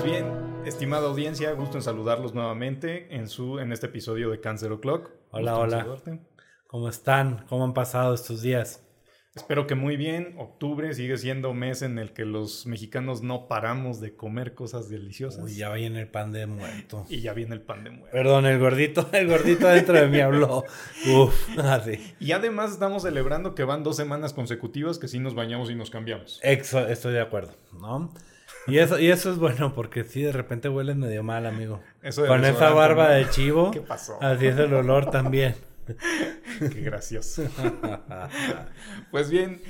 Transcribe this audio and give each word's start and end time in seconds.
Pues 0.00 0.12
bien, 0.12 0.32
estimada 0.64 1.08
audiencia, 1.08 1.52
gusto 1.52 1.76
en 1.76 1.82
saludarlos 1.82 2.32
nuevamente 2.32 3.14
en, 3.14 3.28
su, 3.28 3.58
en 3.58 3.70
este 3.70 3.84
episodio 3.84 4.30
de 4.30 4.40
Cancer 4.40 4.72
O'Clock. 4.72 5.10
Hola, 5.30 5.58
hola. 5.58 5.86
¿Cómo 6.66 6.88
están? 6.88 7.44
¿Cómo 7.50 7.64
han 7.64 7.74
pasado 7.74 8.14
estos 8.14 8.40
días? 8.40 8.82
Espero 9.34 9.66
que 9.66 9.74
muy 9.74 9.98
bien. 9.98 10.36
Octubre 10.38 10.94
sigue 10.94 11.18
siendo 11.18 11.52
mes 11.52 11.82
en 11.82 11.98
el 11.98 12.14
que 12.14 12.24
los 12.24 12.64
mexicanos 12.64 13.20
no 13.20 13.46
paramos 13.46 14.00
de 14.00 14.16
comer 14.16 14.54
cosas 14.54 14.88
deliciosas. 14.88 15.44
Uy, 15.44 15.54
ya 15.56 15.70
viene 15.74 16.00
el 16.00 16.08
pan 16.08 16.32
de 16.32 16.46
muerto. 16.46 17.04
Y 17.10 17.20
ya 17.20 17.34
viene 17.34 17.54
el 17.54 17.60
pan 17.60 17.84
de 17.84 17.90
muerto. 17.90 18.10
Perdón, 18.10 18.46
el 18.46 18.58
gordito, 18.58 19.06
el 19.12 19.28
gordito 19.28 19.68
dentro 19.68 20.00
de 20.00 20.08
mí 20.08 20.20
habló. 20.20 20.64
Uf, 21.14 21.58
así. 21.58 22.14
Y 22.18 22.32
además 22.32 22.70
estamos 22.70 23.02
celebrando 23.02 23.54
que 23.54 23.64
van 23.64 23.82
dos 23.82 23.96
semanas 23.96 24.32
consecutivas 24.32 24.98
que 24.98 25.08
sí 25.08 25.18
nos 25.18 25.34
bañamos 25.34 25.70
y 25.70 25.74
nos 25.74 25.90
cambiamos. 25.90 26.40
estoy 26.42 27.12
de 27.12 27.20
acuerdo, 27.20 27.52
¿no? 27.78 28.10
Y 28.66 28.78
eso, 28.78 28.98
y 28.98 29.10
eso 29.10 29.30
es 29.30 29.38
bueno 29.38 29.74
porque 29.74 30.04
sí, 30.04 30.22
de 30.22 30.32
repente 30.32 30.68
huele 30.68 30.94
medio 30.94 31.22
mal, 31.22 31.46
amigo. 31.46 31.80
Con 32.26 32.44
esa 32.44 32.70
barba 32.70 33.10
de 33.10 33.28
chivo. 33.30 33.70
¿Qué 33.70 33.80
pasó? 33.80 34.18
Así 34.22 34.46
es 34.46 34.58
el 34.58 34.72
olor 34.74 35.10
también. 35.10 35.54
Qué 36.58 36.80
gracioso. 36.82 37.42
pues 39.10 39.30
bien, 39.30 39.60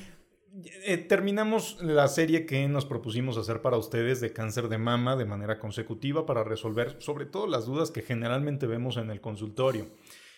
eh, 0.85 0.97
terminamos 0.97 1.79
la 1.81 2.09
serie 2.09 2.45
que 2.45 2.67
nos 2.69 2.85
propusimos 2.85 3.37
hacer 3.39 3.63
para 3.63 3.77
ustedes 3.77 4.21
de 4.21 4.33
cáncer 4.33 4.69
de 4.69 4.79
mama 4.79 5.17
de 5.17 5.25
manera 5.25 5.59
consecutiva 5.59 6.27
para 6.27 6.43
resolver 6.43 6.97
sobre 6.99 7.25
todo 7.25 7.47
las 7.47 7.67
dudas 7.67 7.91
que 7.91 8.03
generalmente 8.03 8.67
vemos 8.67 8.97
en 8.97 9.11
el 9.11 9.21
consultorio. 9.21 9.87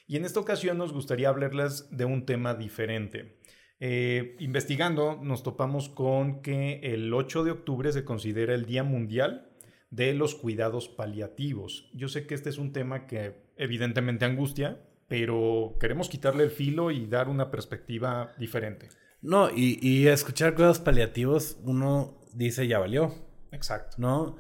Y 0.07 0.17
en 0.17 0.25
esta 0.25 0.41
ocasión 0.41 0.77
nos 0.77 0.93
gustaría 0.93 1.29
hablarles 1.29 1.89
de 1.91 2.05
un 2.05 2.27
tema 2.27 2.55
diferente. 2.55 3.39
Eh, 3.81 4.37
investigando 4.39 5.19
nos 5.23 5.43
topamos 5.43 5.89
con 5.89 6.43
que 6.43 6.81
el 6.83 7.13
8 7.13 7.45
de 7.45 7.51
octubre 7.51 7.93
se 7.93 8.05
considera 8.05 8.55
el 8.55 8.67
Día 8.67 8.85
Mundial 8.85 9.53
de 9.91 10.15
los 10.15 10.35
Cuidados 10.35 10.89
Paliativos. 10.89 11.91
Yo 11.93 12.09
sé 12.09 12.27
que 12.27 12.35
este 12.35 12.49
es 12.49 12.59
un 12.59 12.73
tema 12.73 13.07
que 13.07 13.43
evidentemente 13.57 14.25
angustia, 14.25 14.81
pero 15.07 15.77
queremos 15.79 16.09
quitarle 16.09 16.45
el 16.45 16.51
filo 16.51 16.91
y 16.91 17.07
dar 17.07 17.29
una 17.29 17.51
perspectiva 17.51 18.33
diferente. 18.39 18.89
No, 19.21 19.51
y, 19.55 20.09
escuchar 20.09 20.55
cuidados 20.55 20.81
paliativos, 20.81 21.59
uno 21.63 22.19
dice 22.33 22.67
ya 22.67 22.79
valió. 22.79 23.15
Exacto. 23.53 23.97
¿No? 23.99 24.37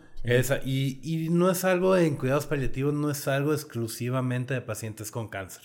y, 0.64 1.00
y, 1.02 1.28
no 1.28 1.50
es 1.50 1.64
algo 1.64 1.96
en 1.96 2.16
cuidados 2.16 2.46
paliativos, 2.46 2.94
no 2.94 3.10
es 3.10 3.28
algo 3.28 3.52
exclusivamente 3.52 4.54
de 4.54 4.62
pacientes 4.62 5.10
con 5.10 5.28
cáncer. 5.28 5.62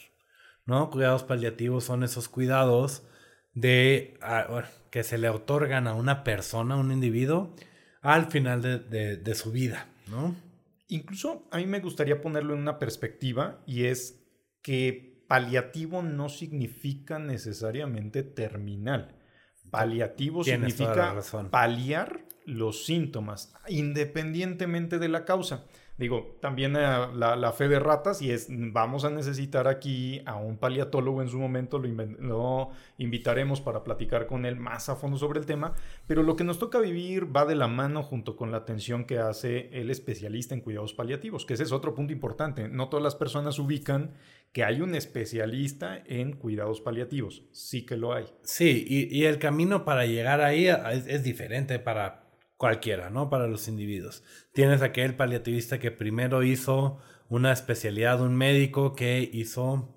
¿No? 0.66 0.90
Cuidados 0.92 1.24
paliativos 1.24 1.86
son 1.86 2.04
esos 2.04 2.28
cuidados 2.28 3.04
de 3.58 4.14
que 4.92 5.04
se 5.04 5.18
le 5.18 5.30
otorgan 5.30 5.88
a 5.88 5.96
una 5.96 6.24
persona, 6.24 6.76
a 6.76 6.78
un 6.78 6.92
individuo, 6.92 7.56
al 8.02 8.28
final 8.28 8.62
de, 8.62 9.18
de 9.18 9.36
su 9.36 9.52
vida, 9.52 9.88
¿no? 10.08 10.36
Incluso 10.90 11.48
a 11.52 11.58
mí 11.58 11.66
me 11.66 11.80
gustaría 11.80 12.22
ponerlo 12.22 12.54
en 12.54 12.62
una 12.62 12.78
perspectiva 12.78 13.62
y 13.66 13.86
es 13.86 14.24
que 14.62 15.24
paliativo 15.28 16.04
no 16.04 16.30
significa 16.30 17.18
necesariamente 17.18 18.22
terminal. 18.22 19.16
Paliativo 19.72 20.44
significa 20.44 21.20
paliar 21.50 22.26
los 22.46 22.86
síntomas, 22.86 23.54
independientemente 23.68 25.00
de 25.00 25.10
la 25.10 25.26
causa. 25.26 25.66
Digo, 25.98 26.38
también 26.42 26.76
eh, 26.76 27.08
la, 27.16 27.52
fe 27.54 27.68
de 27.68 27.80
ratas 27.80 28.22
y 28.22 28.30
es, 28.32 28.48
vamos 28.50 29.04
a 29.04 29.10
necesitar 29.10 29.68
aquí 29.68 30.22
a 30.26 30.36
un 30.36 30.58
paliatólogo 30.58 31.24
en 31.24 31.30
su 31.30 31.40
momento, 31.40 31.80
lo, 31.80 31.88
lo, 32.20 32.70
invitaremos 33.00 33.62
para 33.62 33.84
platicar 33.84 34.28
con 34.28 34.46
él 34.46 34.58
más 34.58 34.90
a 34.90 34.96
fondo 34.96 35.18
sobre 35.18 35.40
el 35.40 35.48
tema, 35.48 35.74
pero 36.06 36.22
lo 36.22 36.36
que 36.36 36.44
nos 36.44 36.60
toca 36.60 36.80
vivir 36.80 37.36
va 37.36 37.46
de 37.46 37.56
la 37.56 37.68
mano 37.68 38.04
junto 38.04 38.36
con 38.36 38.52
la 38.52 38.58
atención 38.58 39.06
que 39.06 39.18
hace 39.18 39.70
el 39.72 39.90
especialista 39.90 40.54
en 40.54 40.62
cuidados 40.62 40.94
paliativos, 40.94 41.46
que 41.46 41.56
ese 41.56 41.64
es 41.64 41.72
otro 41.72 41.96
punto 41.96 42.14
importante. 42.14 42.68
No 42.68 42.90
todas 42.90 43.04
las 43.04 43.16
personas 43.16 43.58
ubican 43.58 44.12
que 44.52 44.64
hay 44.64 44.82
un 44.82 44.94
especialista 44.94 46.04
en 46.06 46.34
cuidados 46.34 46.80
paliativos, 46.80 47.44
sí 47.52 47.88
que 47.88 47.98
lo 47.98 48.14
hay. 48.14 48.26
Sí, 48.44 48.86
y, 48.88 49.26
el 49.26 49.40
camino 49.40 49.84
para 49.84 50.06
llegar 50.06 50.42
ahí 50.42 50.68
es 50.68 51.24
diferente 51.24 51.80
para 51.80 52.28
cualquiera, 52.58 53.10
¿no? 53.10 53.30
Para 53.30 53.48
los 53.48 53.68
individuos. 53.68 54.24
Tienes 54.54 54.82
aquel 54.82 55.16
paliativista 55.16 55.80
que 55.80 55.92
primero 55.92 56.44
hizo 56.44 57.00
una 57.30 57.52
especialidad, 57.52 58.22
un 58.22 58.36
médico 58.36 58.96
que 58.96 59.30
hizo 59.32 59.96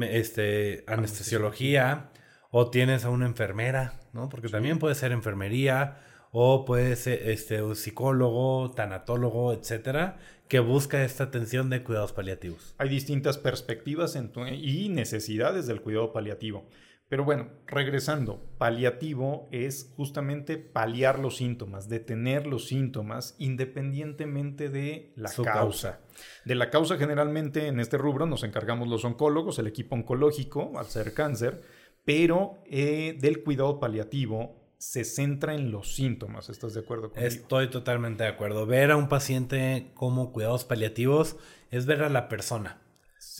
este, 0.00 0.84
anestesiología, 0.86 2.10
o 2.50 2.70
tienes 2.70 3.04
a 3.04 3.10
una 3.10 3.26
enfermera, 3.26 4.00
¿no? 4.12 4.28
Porque 4.28 4.48
también 4.48 4.78
puede 4.78 4.94
ser 4.94 5.12
enfermería, 5.12 6.00
o 6.30 6.64
puede 6.64 6.96
ser 6.96 7.28
este, 7.28 7.62
un 7.62 7.76
psicólogo, 7.76 8.72
tanatólogo, 8.72 9.52
etcétera, 9.52 10.18
que 10.48 10.58
busca 10.60 11.04
esta 11.04 11.24
atención 11.24 11.70
de 11.70 11.82
cuidados 11.82 12.12
paliativos. 12.12 12.74
Hay 12.78 12.88
distintas 12.88 13.38
perspectivas 13.38 14.18
y 14.52 14.88
necesidades 14.88 15.66
del 15.66 15.80
cuidado 15.80 16.12
paliativo. 16.12 16.68
Pero 17.08 17.24
bueno, 17.24 17.50
regresando, 17.66 18.42
paliativo 18.56 19.48
es 19.52 19.92
justamente 19.94 20.56
paliar 20.56 21.18
los 21.18 21.36
síntomas, 21.36 21.88
detener 21.88 22.46
los 22.46 22.66
síntomas 22.66 23.36
independientemente 23.38 24.70
de 24.70 25.12
la 25.14 25.30
causa. 25.30 26.00
De 26.44 26.54
la 26.54 26.70
causa 26.70 26.96
generalmente 26.96 27.66
en 27.66 27.78
este 27.78 27.98
rubro 27.98 28.26
nos 28.26 28.42
encargamos 28.42 28.88
los 28.88 29.04
oncólogos, 29.04 29.58
el 29.58 29.66
equipo 29.66 29.94
oncológico 29.94 30.78
al 30.78 30.86
ser 30.86 31.12
cáncer, 31.12 31.60
pero 32.04 32.62
eh, 32.66 33.16
del 33.20 33.42
cuidado 33.42 33.78
paliativo 33.78 34.64
se 34.78 35.04
centra 35.04 35.54
en 35.54 35.70
los 35.70 35.94
síntomas. 35.94 36.48
¿Estás 36.48 36.74
de 36.74 36.80
acuerdo 36.80 37.10
conmigo? 37.10 37.26
Estoy 37.26 37.68
totalmente 37.70 38.24
de 38.24 38.30
acuerdo. 38.30 38.66
Ver 38.66 38.90
a 38.90 38.96
un 38.96 39.08
paciente 39.08 39.92
como 39.94 40.32
cuidados 40.32 40.64
paliativos 40.64 41.36
es 41.70 41.86
ver 41.86 42.02
a 42.02 42.08
la 42.08 42.28
persona. 42.28 42.80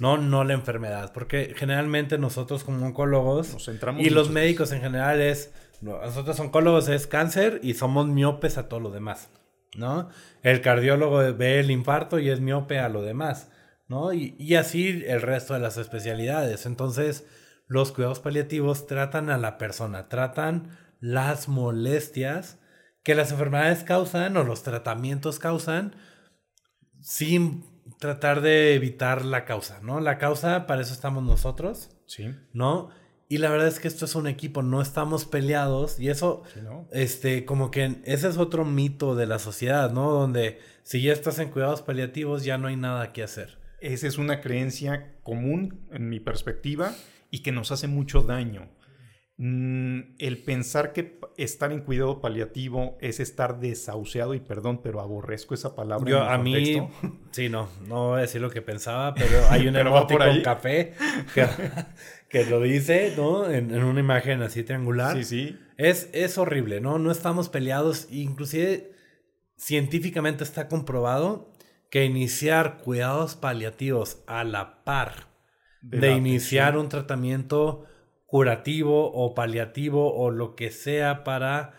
No, 0.00 0.18
no 0.18 0.44
la 0.44 0.54
enfermedad, 0.54 1.12
porque 1.12 1.54
generalmente 1.56 2.18
nosotros 2.18 2.64
como 2.64 2.84
oncólogos 2.84 3.52
Nos 3.52 3.66
centramos 3.66 4.04
y 4.04 4.10
los 4.10 4.30
médicos 4.30 4.72
en 4.72 4.80
general 4.80 5.20
es, 5.20 5.52
nosotros 5.80 6.38
oncólogos 6.40 6.88
es 6.88 7.06
cáncer 7.06 7.60
y 7.62 7.74
somos 7.74 8.06
miopes 8.08 8.58
a 8.58 8.68
todo 8.68 8.80
lo 8.80 8.90
demás, 8.90 9.30
¿no? 9.76 10.08
El 10.42 10.60
cardiólogo 10.60 11.18
ve 11.34 11.60
el 11.60 11.70
infarto 11.70 12.18
y 12.18 12.28
es 12.28 12.40
miope 12.40 12.78
a 12.78 12.88
lo 12.88 13.02
demás, 13.02 13.50
¿no? 13.88 14.12
Y, 14.12 14.34
y 14.38 14.56
así 14.56 15.04
el 15.06 15.22
resto 15.22 15.54
de 15.54 15.60
las 15.60 15.76
especialidades. 15.76 16.66
Entonces, 16.66 17.26
los 17.66 17.92
cuidados 17.92 18.20
paliativos 18.20 18.86
tratan 18.86 19.30
a 19.30 19.38
la 19.38 19.58
persona, 19.58 20.08
tratan 20.08 20.76
las 21.00 21.48
molestias 21.48 22.58
que 23.02 23.14
las 23.14 23.30
enfermedades 23.30 23.84
causan 23.84 24.36
o 24.36 24.44
los 24.44 24.62
tratamientos 24.62 25.38
causan 25.38 25.94
sin 27.00 27.73
tratar 27.98 28.40
de 28.40 28.74
evitar 28.74 29.24
la 29.24 29.44
causa, 29.44 29.80
¿no? 29.82 30.00
La 30.00 30.18
causa, 30.18 30.66
para 30.66 30.82
eso 30.82 30.92
estamos 30.92 31.22
nosotros. 31.22 31.90
Sí. 32.06 32.34
¿No? 32.52 32.90
Y 33.28 33.38
la 33.38 33.50
verdad 33.50 33.68
es 33.68 33.80
que 33.80 33.88
esto 33.88 34.04
es 34.04 34.14
un 34.14 34.26
equipo, 34.26 34.62
no 34.62 34.82
estamos 34.82 35.24
peleados 35.24 35.98
y 35.98 36.10
eso, 36.10 36.42
este, 36.92 37.44
como 37.46 37.70
que 37.70 37.96
ese 38.04 38.28
es 38.28 38.36
otro 38.36 38.64
mito 38.64 39.16
de 39.16 39.26
la 39.26 39.38
sociedad, 39.38 39.90
¿no? 39.90 40.10
Donde 40.10 40.60
si 40.82 41.02
ya 41.02 41.12
estás 41.12 41.38
en 41.38 41.50
cuidados 41.50 41.80
paliativos 41.80 42.44
ya 42.44 42.58
no 42.58 42.68
hay 42.68 42.76
nada 42.76 43.12
que 43.12 43.22
hacer. 43.22 43.58
Esa 43.80 44.06
es 44.06 44.18
una 44.18 44.40
creencia 44.40 45.14
común 45.22 45.86
en 45.90 46.10
mi 46.10 46.20
perspectiva 46.20 46.94
y 47.30 47.40
que 47.40 47.50
nos 47.50 47.72
hace 47.72 47.88
mucho 47.88 48.22
daño. 48.22 48.68
Mm, 49.36 50.14
el 50.18 50.44
pensar 50.44 50.92
que 50.92 51.18
estar 51.36 51.72
en 51.72 51.80
cuidado 51.80 52.20
paliativo 52.20 52.96
es 53.00 53.18
estar 53.18 53.58
desahuciado 53.58 54.34
y 54.34 54.40
perdón, 54.40 54.80
pero 54.80 55.00
aborrezco 55.00 55.54
esa 55.54 55.74
palabra. 55.74 56.08
Yo 56.08 56.22
a 56.22 56.38
mí, 56.38 56.76
sí, 57.32 57.48
no, 57.48 57.68
no 57.88 58.10
voy 58.10 58.18
a 58.18 58.20
decir 58.22 58.40
lo 58.40 58.50
que 58.50 58.62
pensaba, 58.62 59.12
pero 59.16 59.44
hay 59.50 59.66
un 59.66 59.76
emoticon 59.76 60.28
con 60.28 60.42
café 60.42 60.94
que, 62.28 62.44
lo 62.46 62.60
dice, 62.60 63.12
¿no? 63.16 63.50
En, 63.50 63.74
una 63.74 64.00
imagen 64.00 64.40
así 64.42 64.62
triangular. 64.62 65.16
Sí, 65.16 65.24
sí. 65.24 65.58
Es, 65.78 66.10
es 66.12 66.38
horrible, 66.38 66.80
¿no? 66.80 66.98
No 66.98 67.10
estamos 67.10 67.48
peleados. 67.48 68.06
Inclusive 68.12 68.92
científicamente 69.56 70.44
está 70.44 70.68
comprobado 70.68 71.52
que 71.90 72.04
iniciar 72.04 72.78
cuidados 72.78 73.34
paliativos 73.34 74.22
a 74.26 74.44
la 74.44 74.84
par 74.84 75.28
de, 75.80 76.12
iniciar 76.12 76.78
un 76.78 76.88
tratamiento 76.88 77.84
curativo 78.34 79.12
o 79.12 79.32
paliativo 79.32 80.12
o 80.12 80.32
lo 80.32 80.56
que 80.56 80.72
sea 80.72 81.22
para 81.22 81.72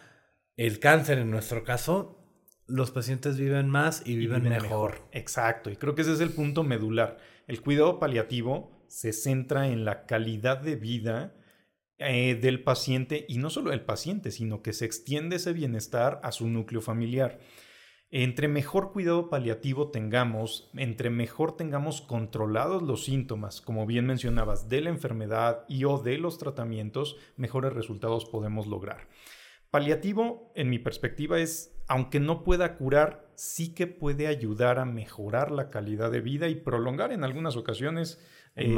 el 0.55 0.79
cáncer 0.79 1.17
en 1.17 1.29
nuestro 1.29 1.65
caso, 1.65 2.17
los 2.65 2.91
pacientes 2.91 3.37
viven 3.37 3.67
más 3.67 4.03
y 4.05 4.15
viven, 4.15 4.43
mejor. 4.43 5.01
Exacto, 5.11 5.69
y 5.69 5.75
creo 5.75 5.95
que 5.95 6.03
ese 6.03 6.13
es 6.13 6.21
el 6.21 6.29
punto 6.29 6.63
medular. 6.63 7.17
El 7.47 7.59
cuidado 7.59 7.99
paliativo 7.99 8.71
se 8.87 9.11
centra 9.11 9.67
en 9.67 9.83
la 9.83 10.05
calidad 10.05 10.59
de 10.59 10.77
vida 10.77 11.35
eh, 11.97 12.35
del 12.35 12.63
paciente 12.63 13.25
y 13.27 13.37
no 13.37 13.49
solo 13.49 13.71
del 13.71 13.81
paciente, 13.81 14.31
sino 14.31 14.61
que 14.61 14.71
se 14.71 14.85
extiende 14.85 15.35
ese 15.35 15.51
bienestar 15.51 16.21
a 16.23 16.31
su 16.31 16.47
núcleo 16.47 16.79
familiar. 16.79 17.37
Entre 18.17 18.47
mejor 18.47 18.93
cuidado 18.93 19.29
paliativo 19.29 19.89
tengamos, 19.89 20.69
entre 20.77 21.09
mejor 21.09 21.57
tengamos 21.57 21.99
controlados 21.99 22.81
los 22.81 23.03
síntomas, 23.03 23.59
como 23.59 23.85
bien 23.85 24.05
mencionabas, 24.05 24.69
de 24.69 24.79
la 24.79 24.89
enfermedad 24.89 25.65
y 25.67 25.83
o 25.83 25.97
de 25.97 26.17
los 26.17 26.37
tratamientos, 26.37 27.17
mejores 27.35 27.73
resultados 27.73 28.23
podemos 28.23 28.67
lograr. 28.67 29.09
Paliativo, 29.69 30.53
en 30.55 30.69
mi 30.69 30.79
perspectiva, 30.79 31.41
es, 31.41 31.75
aunque 31.89 32.21
no 32.21 32.45
pueda 32.45 32.77
curar, 32.77 33.27
sí 33.35 33.73
que 33.73 33.85
puede 33.85 34.27
ayudar 34.27 34.79
a 34.79 34.85
mejorar 34.85 35.51
la 35.51 35.69
calidad 35.69 36.09
de 36.09 36.21
vida 36.21 36.47
y 36.47 36.55
prolongar 36.55 37.11
en 37.11 37.25
algunas 37.25 37.57
ocasiones 37.57 38.25
eh, 38.55 38.73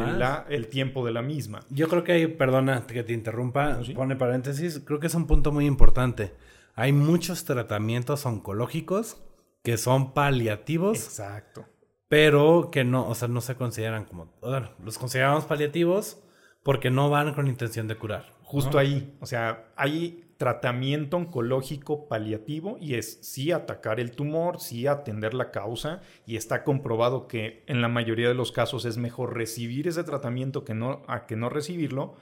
el 0.50 0.68
tiempo 0.68 1.06
de 1.06 1.12
la 1.12 1.22
misma. 1.22 1.60
Yo 1.70 1.88
creo 1.90 2.04
que 2.04 2.14
hay, 2.14 2.26
perdona 2.26 2.88
que 2.88 3.04
te 3.04 3.14
interrumpa, 3.14 3.82
pone 3.94 4.16
paréntesis, 4.16 4.82
creo 4.84 5.00
que 5.00 5.06
es 5.06 5.14
un 5.14 5.28
punto 5.28 5.52
muy 5.52 5.68
importante. 5.68 6.34
Hay 6.74 6.92
muchos 6.92 7.44
tratamientos 7.44 8.26
oncológicos 8.26 9.22
que 9.68 9.76
son 9.76 10.14
paliativos. 10.14 10.98
Exacto. 10.98 11.66
Pero 12.08 12.70
que 12.72 12.86
no, 12.86 13.06
o 13.06 13.16
sea, 13.16 13.28
no 13.28 13.42
se 13.42 13.56
consideran 13.56 14.06
como, 14.06 14.34
bueno, 14.40 14.70
los 14.82 14.98
consideramos 14.98 15.44
paliativos 15.44 16.24
porque 16.64 16.90
no 16.90 17.10
van 17.10 17.34
con 17.34 17.50
intención 17.50 17.86
de 17.90 17.98
curar. 17.98 18.32
Justo 18.44 18.80
ahí, 18.80 19.18
o 19.20 19.26
sea, 19.26 19.74
hay 19.76 20.34
tratamiento 20.38 21.18
oncológico 21.18 22.08
paliativo 22.08 22.78
y 22.80 22.94
es 22.94 23.20
sí 23.24 23.52
atacar 23.52 24.00
el 24.00 24.12
tumor, 24.12 24.62
sí 24.62 24.88
atender 24.88 25.34
la 25.34 25.52
causa 25.52 26.00
y 26.26 26.38
está 26.38 26.64
comprobado 26.64 27.28
que 27.28 27.66
en 27.68 27.82
la 27.82 27.90
mayoría 27.90 28.30
de 28.30 28.36
los 28.36 28.54
casos 28.54 28.86
es 28.86 28.98
mejor 28.98 29.36
recibir 29.36 29.90
ese 29.90 30.06
tratamiento 30.06 30.64
que 30.64 30.76
no, 30.76 31.04
a 31.10 31.26
que 31.26 31.36
no 31.36 31.50
recibirlo, 31.50 32.16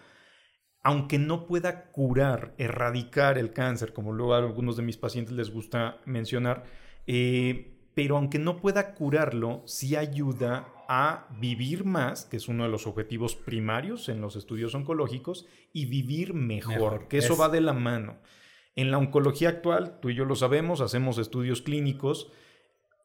aunque 0.82 1.20
no 1.20 1.46
pueda 1.46 1.92
curar, 1.92 2.56
erradicar 2.58 3.38
el 3.38 3.54
cáncer, 3.54 3.94
como 3.94 4.14
luego 4.14 4.34
a 4.34 4.40
algunos 4.40 4.78
de 4.78 4.82
mis 4.84 4.98
pacientes 4.98 5.36
les 5.36 5.52
gusta 5.52 6.00
mencionar, 6.06 6.64
eh, 7.08 7.72
pero 7.94 8.18
aunque 8.18 8.40
no 8.40 8.58
pueda 8.58 8.94
curarlo, 8.94 9.64
sí 9.66 9.96
ayuda 9.96 10.68
a 10.88 11.28
vivir 11.40 11.86
más, 11.86 12.26
que 12.26 12.38
es 12.38 12.48
uno 12.48 12.64
de 12.64 12.70
los 12.70 12.88
objetivos 12.88 13.36
primarios 13.36 14.10
en 14.10 14.22
los 14.22 14.36
estudios 14.36 14.76
oncológicos, 14.76 15.48
y 15.74 15.86
vivir 15.86 16.34
mejor, 16.34 17.08
que 17.08 17.18
eso 17.18 17.38
va 17.38 17.50
de 17.50 17.62
la 17.62 17.74
mano. 17.74 18.18
En 18.76 18.92
la 18.92 18.98
oncología 18.98 19.50
actual, 19.50 20.00
tú 20.02 20.10
y 20.10 20.16
yo 20.16 20.26
lo 20.26 20.36
sabemos, 20.36 20.82
hacemos 20.82 21.18
estudios 21.18 21.62
clínicos. 21.62 22.32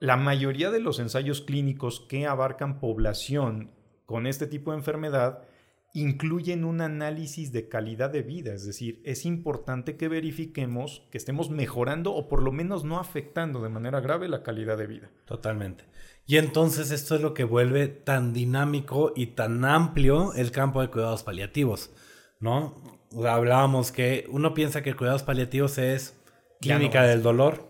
La 0.00 0.17
mayoría 0.17 0.70
de 0.70 0.81
los 0.81 0.99
ensayos 0.99 1.41
clínicos 1.41 2.00
que 2.00 2.26
abarcan 2.26 2.81
población 2.81 3.70
con 4.06 4.26
este 4.26 4.46
tipo 4.49 4.73
de 4.73 4.79
enfermedad 4.79 5.44
incluyen 5.92 6.64
un 6.64 6.81
análisis 6.81 7.52
de 7.52 7.69
calidad 7.69 8.10
de 8.10 8.22
vida, 8.22 8.54
es 8.54 8.64
decir, 8.64 9.00
es 9.04 9.25
importante 9.26 9.96
que 9.96 10.08
verifiquemos 10.08 11.06
que 11.10 11.19
estemos 11.19 11.50
mejorando 11.50 12.14
o 12.14 12.28
por 12.28 12.42
lo 12.42 12.52
menos 12.52 12.84
no 12.84 13.00
afectando 13.00 13.60
de 13.60 13.70
manera 13.70 14.00
grave 14.00 14.28
la 14.28 14.42
calidad 14.42 14.78
de 14.78 14.87
vida. 14.87 15.10
Totalmente. 15.25 15.84
Y 16.26 16.37
entonces 16.37 16.92
esto 16.92 17.16
es 17.16 17.20
lo 17.20 17.34
que 17.34 17.44
vuelve 17.44 17.88
tan 17.88 18.32
dinámico 18.32 19.12
y 19.16 19.28
tan 19.28 19.64
amplio 19.64 20.32
el 20.34 20.52
campo 20.52 20.81
de 20.81 20.88
cuidados 20.88 21.25
paliativos, 21.25 21.90
¿no? 22.38 23.00
Hablábamos 23.26 23.90
que 23.90 24.26
uno 24.31 24.54
piensa 24.54 24.82
que 24.82 24.94
cuidados 24.94 25.25
paliativos 25.25 25.78
es 25.78 26.16
clínica 26.60 27.02
del 27.02 27.22
dolor, 27.22 27.69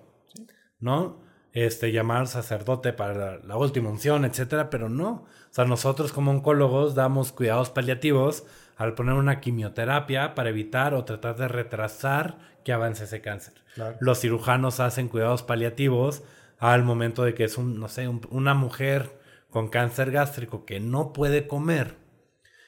¿no? 0.78 1.19
Este, 1.52 1.90
llamar 1.90 2.28
sacerdote 2.28 2.92
para 2.92 3.38
la, 3.38 3.56
última 3.56 3.90
unción, 3.90 4.24
etcétera, 4.24 4.70
pero 4.70 4.88
no. 4.88 5.10
O 5.10 5.52
sea, 5.52 5.64
nosotros 5.64 6.12
como 6.12 6.30
oncólogos 6.30 6.94
damos 6.94 7.32
cuidados 7.32 7.70
paliativos 7.70 8.44
al 8.76 8.94
poner 8.94 9.14
una 9.14 9.40
quimioterapia 9.40 10.34
para 10.34 10.50
evitar 10.50 10.94
o 10.94 11.04
tratar 11.04 11.36
de 11.36 11.48
retrasar 11.48 12.38
que 12.64 12.72
avance 12.72 13.04
ese 13.04 13.20
cáncer. 13.20 13.54
Los 13.98 14.20
cirujanos 14.20 14.78
hacen 14.78 15.08
cuidados 15.08 15.42
paliativos 15.42 16.22
al 16.58 16.84
momento 16.84 17.24
de 17.24 17.34
que 17.34 17.44
es 17.44 17.58
un, 17.58 17.80
no 17.80 17.88
sé, 17.88 18.06
una 18.06 18.54
mujer 18.54 19.18
con 19.50 19.68
cáncer 19.68 20.12
gástrico 20.12 20.64
que 20.64 20.78
no 20.78 21.12
puede 21.12 21.48
comer 21.48 21.96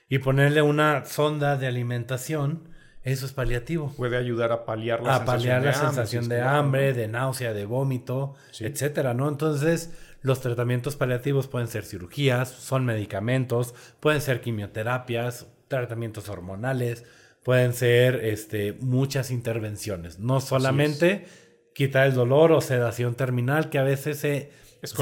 y 0.08 0.18
ponerle 0.18 0.60
una 0.60 1.04
sonda 1.04 1.56
de 1.56 1.66
alimentación, 1.66 2.68
eso 3.04 3.26
es 3.26 3.32
paliativo. 3.32 3.92
Puede 3.96 4.16
ayudar 4.16 4.52
a 4.52 4.64
paliar 4.64 5.02
la 5.02 5.16
a 5.16 5.24
paliar 5.24 5.62
la 5.62 5.74
sensación 5.74 6.28
de 6.28 6.40
hambre, 6.40 6.92
de 6.92 7.08
náusea, 7.08 7.52
de 7.52 7.64
vómito, 7.64 8.34
etcétera, 8.60 9.12
¿no? 9.12 9.28
Entonces, 9.28 9.92
los 10.22 10.40
tratamientos 10.40 10.94
paliativos 10.94 11.48
pueden 11.48 11.66
ser 11.66 11.84
cirugías, 11.84 12.48
son 12.48 12.84
medicamentos, 12.84 13.74
pueden 13.98 14.20
ser 14.20 14.40
quimioterapias, 14.40 15.46
tratamientos 15.66 16.28
hormonales, 16.28 17.04
pueden 17.42 17.72
ser 17.72 18.24
este, 18.24 18.74
muchas 18.74 19.32
intervenciones, 19.32 20.20
no 20.20 20.40
solamente 20.40 21.26
quitar 21.74 22.06
el 22.06 22.14
dolor 22.14 22.52
o 22.52 22.60
sedación 22.60 23.16
terminal 23.16 23.68
que 23.68 23.78
a 23.78 23.82
veces 23.82 24.18
se, 24.18 24.52
se. 24.82 24.94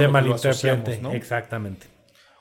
Exactamente. 1.12 1.86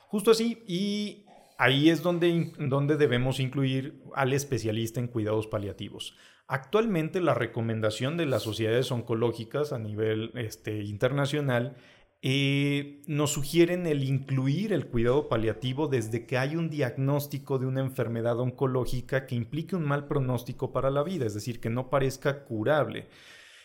Justo 0.08 0.30
así, 0.30 0.64
y 0.66 1.24
ahí 1.60 1.90
es 1.90 2.02
donde, 2.02 2.52
donde 2.58 2.96
debemos 2.96 3.38
incluir 3.38 4.02
al 4.14 4.32
especialista 4.32 4.98
en 4.98 5.08
cuidados 5.08 5.46
paliativos. 5.46 6.16
Actualmente 6.48 7.20
la 7.20 7.34
recomendación 7.34 8.16
de 8.16 8.24
las 8.24 8.42
sociedades 8.42 8.90
oncológicas 8.90 9.74
a 9.74 9.78
nivel 9.78 10.32
este, 10.36 10.82
internacional 10.82 11.76
eh, 12.22 13.02
nos 13.06 13.32
sugieren 13.32 13.86
el 13.86 14.04
incluir 14.04 14.72
el 14.72 14.86
cuidado 14.86 15.28
paliativo 15.28 15.86
desde 15.86 16.24
que 16.24 16.38
hay 16.38 16.56
un 16.56 16.70
diagnóstico 16.70 17.58
de 17.58 17.66
una 17.66 17.80
enfermedad 17.80 18.40
oncológica 18.40 19.26
que 19.26 19.34
implique 19.34 19.76
un 19.76 19.84
mal 19.84 20.06
pronóstico 20.06 20.72
para 20.72 20.90
la 20.90 21.02
vida, 21.02 21.26
es 21.26 21.34
decir, 21.34 21.60
que 21.60 21.68
no 21.68 21.90
parezca 21.90 22.44
curable. 22.44 23.08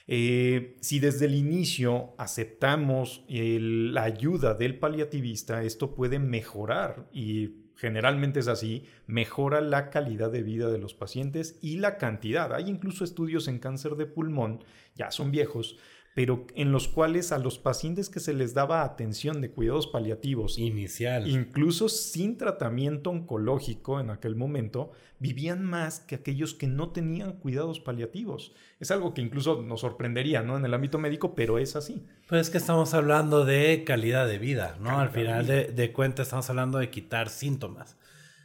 Eh, 0.08 0.76
si 0.82 1.00
desde 1.00 1.28
el 1.28 1.36
inicio 1.36 2.14
aceptamos 2.18 3.26
la 3.30 4.04
ayuda 4.04 4.54
del 4.54 4.80
paliativista, 4.80 5.64
esto 5.64 5.96
puede 5.96 6.20
mejorar 6.20 7.10
y 7.14 7.65
generalmente 7.76 8.40
es 8.40 8.48
así, 8.48 8.86
mejora 9.08 9.62
la 9.62 9.90
calidad 9.90 10.32
de 10.32 10.44
vida 10.44 10.70
de 10.70 10.78
los 10.78 10.94
pacientes 10.94 11.58
y 11.62 11.78
la 11.78 11.98
cantidad. 11.98 12.54
Hay 12.54 12.70
incluso 12.70 13.04
estudios 13.04 13.48
en 13.48 13.60
cáncer 13.60 13.96
de 13.96 14.06
pulmón, 14.06 14.64
ya 14.96 15.12
son 15.12 15.32
viejos, 15.32 15.78
pero 16.16 16.48
en 16.56 16.72
los 16.72 16.88
cuales 16.88 17.34
a 17.34 17.38
los 17.38 17.60
pacientes 17.60 18.10
que 18.10 18.22
se 18.22 18.34
les 18.34 18.54
daba 18.54 18.84
atención 18.84 19.42
de 19.42 19.52
cuidados 19.52 19.86
paliativos 19.86 20.58
inicial, 20.58 21.28
incluso 21.28 21.90
sin 21.90 22.38
tratamiento 22.38 23.10
oncológico 23.10 24.00
en 24.00 24.10
aquel 24.10 24.38
momento, 24.38 24.94
vivían 25.20 25.66
más 25.66 26.00
que 26.00 26.16
aquellos 26.16 26.54
que 26.54 26.68
no 26.68 26.92
tenían 26.92 27.34
cuidados 27.34 27.82
paliativos. 27.82 28.54
Es 28.80 28.92
algo 28.92 29.14
que 29.14 29.22
incluso 29.22 29.62
nos 29.62 29.82
sorprendería, 29.82 30.42
¿no? 30.42 30.56
En 30.56 30.64
el 30.64 30.74
ámbito 30.74 31.00
médico, 31.00 31.36
pero 31.36 31.60
es 31.60 31.76
así. 31.76 32.06
Pues 32.30 32.48
es 32.48 32.50
que 32.50 32.60
estamos 32.60 32.94
hablando 32.94 33.44
de 33.44 33.84
calidad 33.86 34.26
de 34.26 34.40
vida, 34.40 34.78
¿no? 34.80 34.98
Al 34.98 35.10
final 35.10 35.46
de, 35.46 35.66
de 35.66 35.92
cuentas 35.92 36.28
estamos 36.28 36.50
hablando 36.50 36.78
de 36.78 36.90
quitar 36.90 37.28
síntomas. 37.28 37.98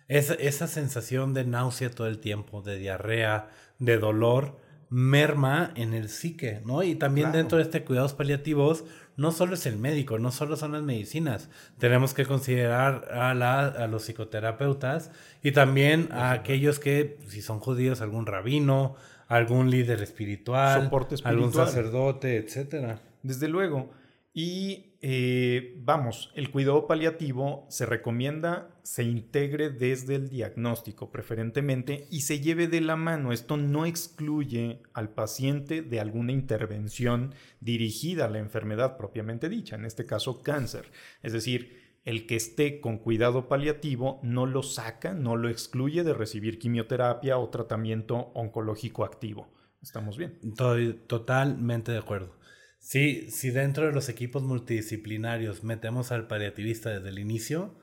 Es, 0.09 0.31
esa 0.41 0.67
sensación 0.67 1.35
de 1.35 1.45
náusea 1.45 1.89
todo 1.89 2.09
el 2.09 2.19
tiempo, 2.19 2.63
de 2.63 2.79
diarrea, 2.79 3.49
de 3.79 3.97
dolor, 3.97 4.59
merma 4.91 5.71
en 5.77 5.95
el 5.95 6.09
psique, 6.09 6.61
¿no? 6.67 6.83
Y 6.83 6.97
también 6.97 7.31
dentro 7.31 7.59
de 7.59 7.65
este 7.65 7.85
cuidados 7.85 8.13
paliativos, 8.13 8.85
no 9.17 9.31
solo 9.31 9.55
es 9.55 9.65
el 9.67 9.79
médico, 9.79 10.19
no 10.19 10.33
solo 10.33 10.57
son 10.57 10.73
las 10.73 10.83
medicinas, 10.83 11.49
tenemos 11.79 12.13
que 12.13 12.27
considerar 12.27 13.09
a, 13.13 13.33
la, 13.35 13.67
a 13.67 13.87
los 13.87 14.03
psicoterapeutas 14.05 15.13
y 15.43 15.53
también 15.53 16.09
a 16.11 16.33
aquellos 16.33 16.81
que, 16.81 17.19
si 17.29 17.41
son 17.41 17.61
judíos, 17.61 18.01
algún 18.01 18.27
rabino, 18.27 18.97
algún 19.29 19.71
líder 19.71 20.03
espiritual, 20.03 20.91
espiritual. 20.93 21.21
algún 21.25 21.53
sacerdote, 21.53 22.37
etcétera. 22.37 22.99
Desde 23.23 23.47
luego. 23.47 23.91
Y 24.33 24.97
eh, 25.01 25.75
vamos, 25.79 26.31
el 26.35 26.51
cuidado 26.51 26.87
paliativo 26.87 27.67
se 27.69 27.87
recomienda 27.87 28.81
se 28.91 29.05
integre 29.05 29.71
desde 29.71 30.17
el 30.17 30.29
diagnóstico 30.29 31.13
preferentemente 31.13 32.09
y 32.11 32.23
se 32.23 32.41
lleve 32.41 32.67
de 32.67 32.81
la 32.81 32.97
mano. 32.97 33.31
Esto 33.31 33.57
no 33.57 33.87
excluye 33.87 34.83
al 34.95 35.11
paciente 35.11 35.81
de 35.81 36.01
alguna 36.01 36.33
intervención 36.33 37.33
dirigida 37.61 38.25
a 38.25 38.31
la 38.31 38.41
enfermedad 38.41 38.97
propiamente 38.97 39.49
dicha, 39.49 39.77
en 39.77 39.85
este 39.85 40.07
caso 40.07 40.43
cáncer. 40.43 40.91
Es 41.23 41.33
decir, 41.33 41.79
el 42.05 42.27
que 42.27 42.35
esté 42.35 42.81
con 42.81 42.99
cuidado 42.99 43.47
paliativo 43.49 44.19
no 44.25 44.45
lo 44.45 44.65
saca, 44.65 45.15
no 45.15 45.37
lo 45.37 45.49
excluye 45.49 46.03
de 46.03 46.15
recibir 46.15 46.59
quimioterapia 46.59 47.39
o 47.39 47.49
tratamiento 47.49 48.33
oncológico 48.35 49.05
activo. 49.05 49.53
¿Estamos 49.81 50.19
bien? 50.19 50.37
Estoy 50.43 50.95
totalmente 51.07 51.93
de 51.93 51.99
acuerdo. 51.99 52.40
Sí, 52.81 53.31
si 53.31 53.51
dentro 53.51 53.87
de 53.87 53.93
los 53.93 54.09
equipos 54.09 54.43
multidisciplinarios 54.43 55.63
metemos 55.63 56.13
al 56.13 56.27
paliativista 56.27 56.91
desde 56.91 57.11
el 57.11 57.19
inicio 57.19 57.79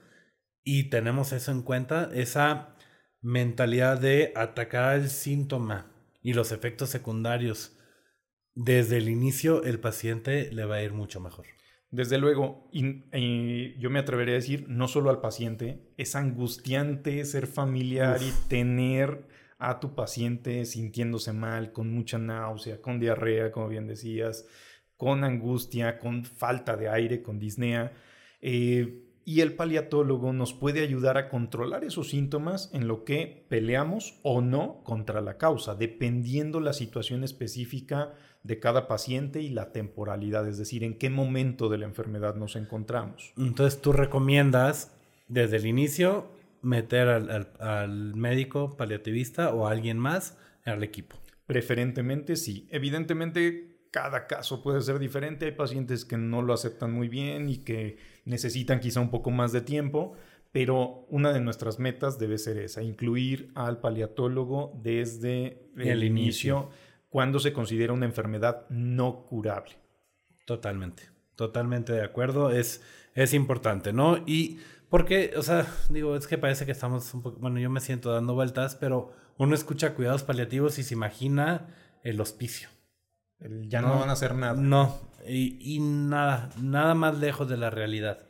y 0.63 0.89
tenemos 0.89 1.31
eso 1.31 1.51
en 1.51 1.61
cuenta, 1.61 2.09
esa 2.13 2.75
mentalidad 3.21 4.01
de 4.01 4.33
atacar 4.35 4.95
el 4.95 5.09
síntoma 5.09 5.91
y 6.21 6.33
los 6.33 6.51
efectos 6.51 6.89
secundarios 6.89 7.77
desde 8.55 8.97
el 8.97 9.07
inicio, 9.07 9.63
el 9.63 9.79
paciente 9.79 10.51
le 10.51 10.65
va 10.65 10.77
a 10.77 10.83
ir 10.83 10.91
mucho 10.91 11.19
mejor. 11.19 11.45
Desde 11.91 12.17
luego, 12.17 12.67
y, 12.73 13.79
yo 13.79 13.89
me 13.91 13.99
atrevería 13.99 14.33
a 14.33 14.41
decir, 14.41 14.65
no 14.67 14.87
solo 14.87 15.11
al 15.11 15.21
paciente, 15.21 15.93
es 15.95 16.15
angustiante 16.15 17.23
ser 17.23 17.45
familiar 17.45 18.19
y 18.21 18.33
tener 18.49 19.27
a 19.59 19.79
tu 19.79 19.95
paciente 19.95 20.65
sintiéndose 20.65 21.33
mal, 21.33 21.71
con 21.71 21.93
mucha 21.93 22.17
náusea, 22.17 22.81
con 22.81 22.99
diarrea, 22.99 23.51
como 23.51 23.69
bien 23.69 23.87
decías, 23.87 24.45
con 24.97 25.23
angustia, 25.23 25.99
con 25.99 26.25
falta 26.25 26.75
de 26.75 26.89
aire, 26.89 27.21
con 27.21 27.39
disnea. 27.39 27.93
Eh, 28.41 29.03
y 29.23 29.41
el 29.41 29.55
paliatólogo 29.55 30.31
nos 30.31 30.53
puede 30.53 30.81
ayudar 30.81 31.17
a 31.17 31.27
controlar 31.27 31.83
esos 31.83 32.09
síntomas 32.11 32.69
en 32.73 32.87
lo 32.87 33.03
que 33.03 33.45
peleamos 33.49 34.19
o 34.23 34.41
no 34.41 34.81
contra 34.83 35.19
la 35.19 35.37
causa, 35.37 35.75
dependiendo 35.75 36.61
la 36.61 36.71
situación 36.71 37.25
específica 37.25 38.13
de 38.43 38.59
cada 38.59 38.87
paciente 38.87 39.41
y 39.41 39.49
la 39.49 39.73
temporalidad, 39.73 40.47
es 40.47 40.57
decir, 40.57 40.85
en 40.85 40.97
qué 40.97 41.09
momento 41.09 41.67
de 41.67 41.77
la 41.77 41.85
enfermedad 41.85 42.35
nos 42.35 42.55
encontramos. 42.55 43.33
Entonces 43.37 43.81
tú 43.81 43.91
recomiendas 43.91 44.95
desde 45.27 45.57
el 45.57 45.65
inicio 45.65 46.31
meter 46.61 47.09
al, 47.09 48.15
médico 48.15 48.77
paliativista 48.77 49.53
o 49.53 49.67
a 49.67 49.71
alguien 49.71 49.97
más 49.97 50.37
al 50.63 50.83
equipo. 50.83 51.17
Preferentemente 51.45 52.35
sí. 52.35 52.67
Evidentemente 52.71 53.76
cada 53.91 54.27
caso 54.27 54.61
puede 54.61 54.81
ser 54.81 54.99
diferente. 54.99 55.45
Hay 55.45 55.51
pacientes 55.51 56.05
que 56.05 56.17
no 56.17 56.41
lo 56.41 56.53
aceptan 56.53 56.91
muy 56.91 57.07
bien 57.07 57.49
y 57.49 57.57
que 57.57 57.97
necesitan 58.25 58.79
quizá 58.79 58.99
un 58.99 59.09
poco 59.09 59.31
más 59.31 59.51
de 59.51 59.61
tiempo, 59.61 60.13
pero 60.51 61.05
una 61.09 61.33
de 61.33 61.41
nuestras 61.41 61.79
metas 61.79 62.17
debe 62.19 62.37
ser 62.37 62.57
esa, 62.57 62.81
incluir 62.81 63.51
al 63.55 63.79
paliatólogo 63.79 64.79
desde 64.81 65.69
el, 65.77 66.03
inicio, 66.03 66.69
cuando 67.09 67.39
se 67.39 67.53
considera 67.53 67.93
una 67.93 68.05
enfermedad 68.05 68.67
no 68.69 69.25
curable. 69.25 69.75
Totalmente, 70.45 71.03
totalmente 71.35 71.93
de 71.93 72.03
acuerdo, 72.03 72.51
es, 72.51 72.81
es 73.13 73.33
importante, 73.33 73.93
¿no? 73.93 74.23
Y 74.25 74.59
porque, 74.89 75.33
o 75.35 75.41
sea, 75.41 75.67
digo, 75.89 76.15
es 76.15 76.27
que 76.27 76.37
parece 76.37 76.65
que 76.65 76.71
estamos 76.71 77.13
un 77.13 77.21
poco, 77.21 77.39
bueno, 77.39 77.59
yo 77.59 77.69
me 77.69 77.81
siento 77.81 78.11
dando 78.11 78.33
vueltas, 78.33 78.75
pero 78.75 79.11
uno 79.37 79.53
escucha 79.53 79.93
cuidados 79.93 80.23
paliativos 80.23 80.79
y 80.79 80.83
se 80.83 80.93
imagina 80.93 81.67
el 82.03 82.21
hospicio. 82.21 82.69
Ya 83.39 83.81
no, 83.81 83.99
van 83.99 84.09
a 84.09 84.13
hacer 84.13 84.35
nada. 84.35 84.59
No, 84.59 84.99
y, 85.27 85.79
nada, 85.79 86.49
nada 86.61 86.95
más 86.95 87.19
lejos 87.19 87.47
de 87.47 87.57
la 87.57 87.69
realidad, 87.69 88.27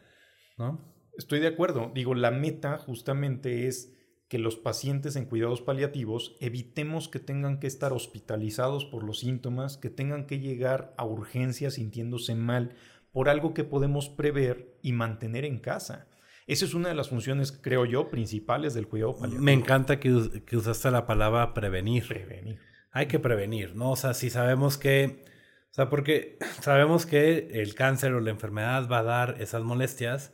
¿no? 0.58 0.94
Estoy 1.18 1.40
de 1.40 1.48
acuerdo. 1.48 1.92
Digo, 1.94 2.14
la 2.14 2.32
meta 2.32 2.78
justamente 2.78 3.68
es 3.68 3.94
que 4.28 4.38
los 4.38 4.58
pacientes 4.58 5.16
en 5.16 5.26
cuidados 5.26 5.62
paliativos 5.62 6.36
evitemos 6.42 7.08
que 7.08 7.20
tengan 7.20 7.60
que 7.60 7.68
estar 7.68 7.94
hospitalizados 7.94 8.86
por 8.86 9.04
los 9.04 9.20
síntomas, 9.20 9.78
que 9.78 9.90
tengan 9.90 10.28
que 10.28 10.40
llegar 10.40 10.94
a 10.98 11.06
urgencias 11.06 11.76
sintiéndose 11.76 12.36
mal 12.36 12.76
por 13.12 13.30
algo 13.30 13.54
que 13.54 13.64
podemos 13.64 14.10
prever 14.10 14.78
y 14.82 14.92
mantener 14.92 15.46
en 15.46 15.60
casa. 15.60 16.08
Esa 16.46 16.66
es 16.66 16.74
una 16.74 16.90
de 16.90 16.96
las 16.96 17.10
funciones, 17.10 17.52
creo 17.52 17.86
yo, 17.86 18.10
principales 18.10 18.74
del 18.74 18.88
cuidado 18.88 19.16
paliativo. 19.16 19.44
Me 19.44 19.54
encanta 19.54 20.00
que, 20.00 20.44
que 20.46 20.58
usaste 20.58 20.92
la 20.92 21.06
palabra 21.06 21.54
prevenir. 21.54 22.08
Prevenir. 22.08 22.60
Hay 22.92 23.08
que 23.08 23.20
prevenir, 23.20 23.76
¿no? 23.76 23.92
O 23.92 23.96
sea, 23.96 24.14
si 24.14 24.30
sabemos 24.30 24.78
que 24.78 25.24
o 25.72 25.74
sea, 25.78 25.90
porque 25.90 26.38
sabemos 26.62 27.06
que 27.06 27.50
el 27.54 27.76
cáncer 27.76 28.14
o 28.14 28.20
la 28.20 28.32
enfermedad 28.32 28.90
va 28.90 29.00
a 29.00 29.04
dar 29.04 29.36
esas 29.40 29.64
molestias, 29.64 30.34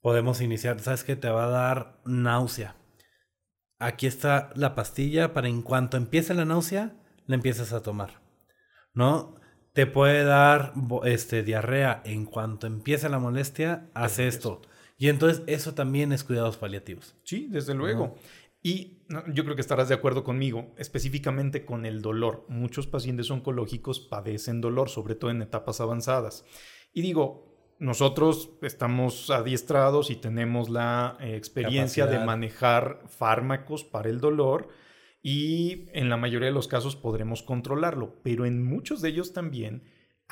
podemos 0.00 0.40
iniciar, 0.40 0.80
¿sabes 0.80 1.04
qué? 1.04 1.16
Te 1.16 1.28
va 1.28 1.44
a 1.44 1.50
dar 1.50 2.00
náusea. 2.04 2.74
Aquí 3.78 4.06
está 4.06 4.50
la 4.54 4.74
pastilla 4.74 5.32
para 5.32 5.48
en 5.48 5.62
cuanto 5.62 5.96
empiece 5.96 6.34
la 6.34 6.44
náusea, 6.44 6.94
la 7.26 7.34
empiezas 7.34 7.72
a 7.72 7.82
tomar. 7.82 8.20
¿No? 8.94 9.36
Te 9.72 9.86
puede 9.86 10.24
dar 10.24 10.74
este, 11.04 11.42
diarrea 11.42 12.02
en 12.04 12.26
cuanto 12.26 12.66
empiece 12.66 13.08
la 13.08 13.18
molestia, 13.18 13.88
haz 13.94 14.18
esto. 14.18 14.62
Y 14.98 15.08
entonces 15.08 15.42
eso 15.46 15.74
también 15.74 16.12
es 16.12 16.24
cuidados 16.24 16.58
paliativos. 16.58 17.16
Sí, 17.24 17.48
desde 17.50 17.74
luego. 17.74 18.16
Y 18.62 18.98
yo 19.32 19.44
creo 19.44 19.56
que 19.56 19.60
estarás 19.60 19.88
de 19.88 19.94
acuerdo 19.94 20.22
conmigo, 20.22 20.72
específicamente 20.76 21.64
con 21.64 21.84
el 21.84 22.00
dolor. 22.00 22.46
Muchos 22.48 22.86
pacientes 22.86 23.30
oncológicos 23.30 24.00
padecen 24.00 24.60
dolor, 24.60 24.88
sobre 24.88 25.16
todo 25.16 25.30
en 25.30 25.42
etapas 25.42 25.80
avanzadas. 25.80 26.44
Y 26.92 27.02
digo, 27.02 27.52
nosotros 27.80 28.50
estamos 28.62 29.30
adiestrados 29.30 30.10
y 30.10 30.16
tenemos 30.16 30.70
la 30.70 31.16
eh, 31.20 31.34
experiencia 31.34 32.06
de 32.06 32.24
manejar 32.24 33.02
fármacos 33.08 33.82
para 33.82 34.08
el 34.08 34.20
dolor 34.20 34.68
y 35.20 35.86
en 35.92 36.08
la 36.08 36.16
mayoría 36.16 36.46
de 36.46 36.54
los 36.54 36.68
casos 36.68 36.94
podremos 36.94 37.42
controlarlo, 37.42 38.20
pero 38.22 38.46
en 38.46 38.64
muchos 38.64 39.02
de 39.02 39.08
ellos 39.08 39.32
también 39.32 39.82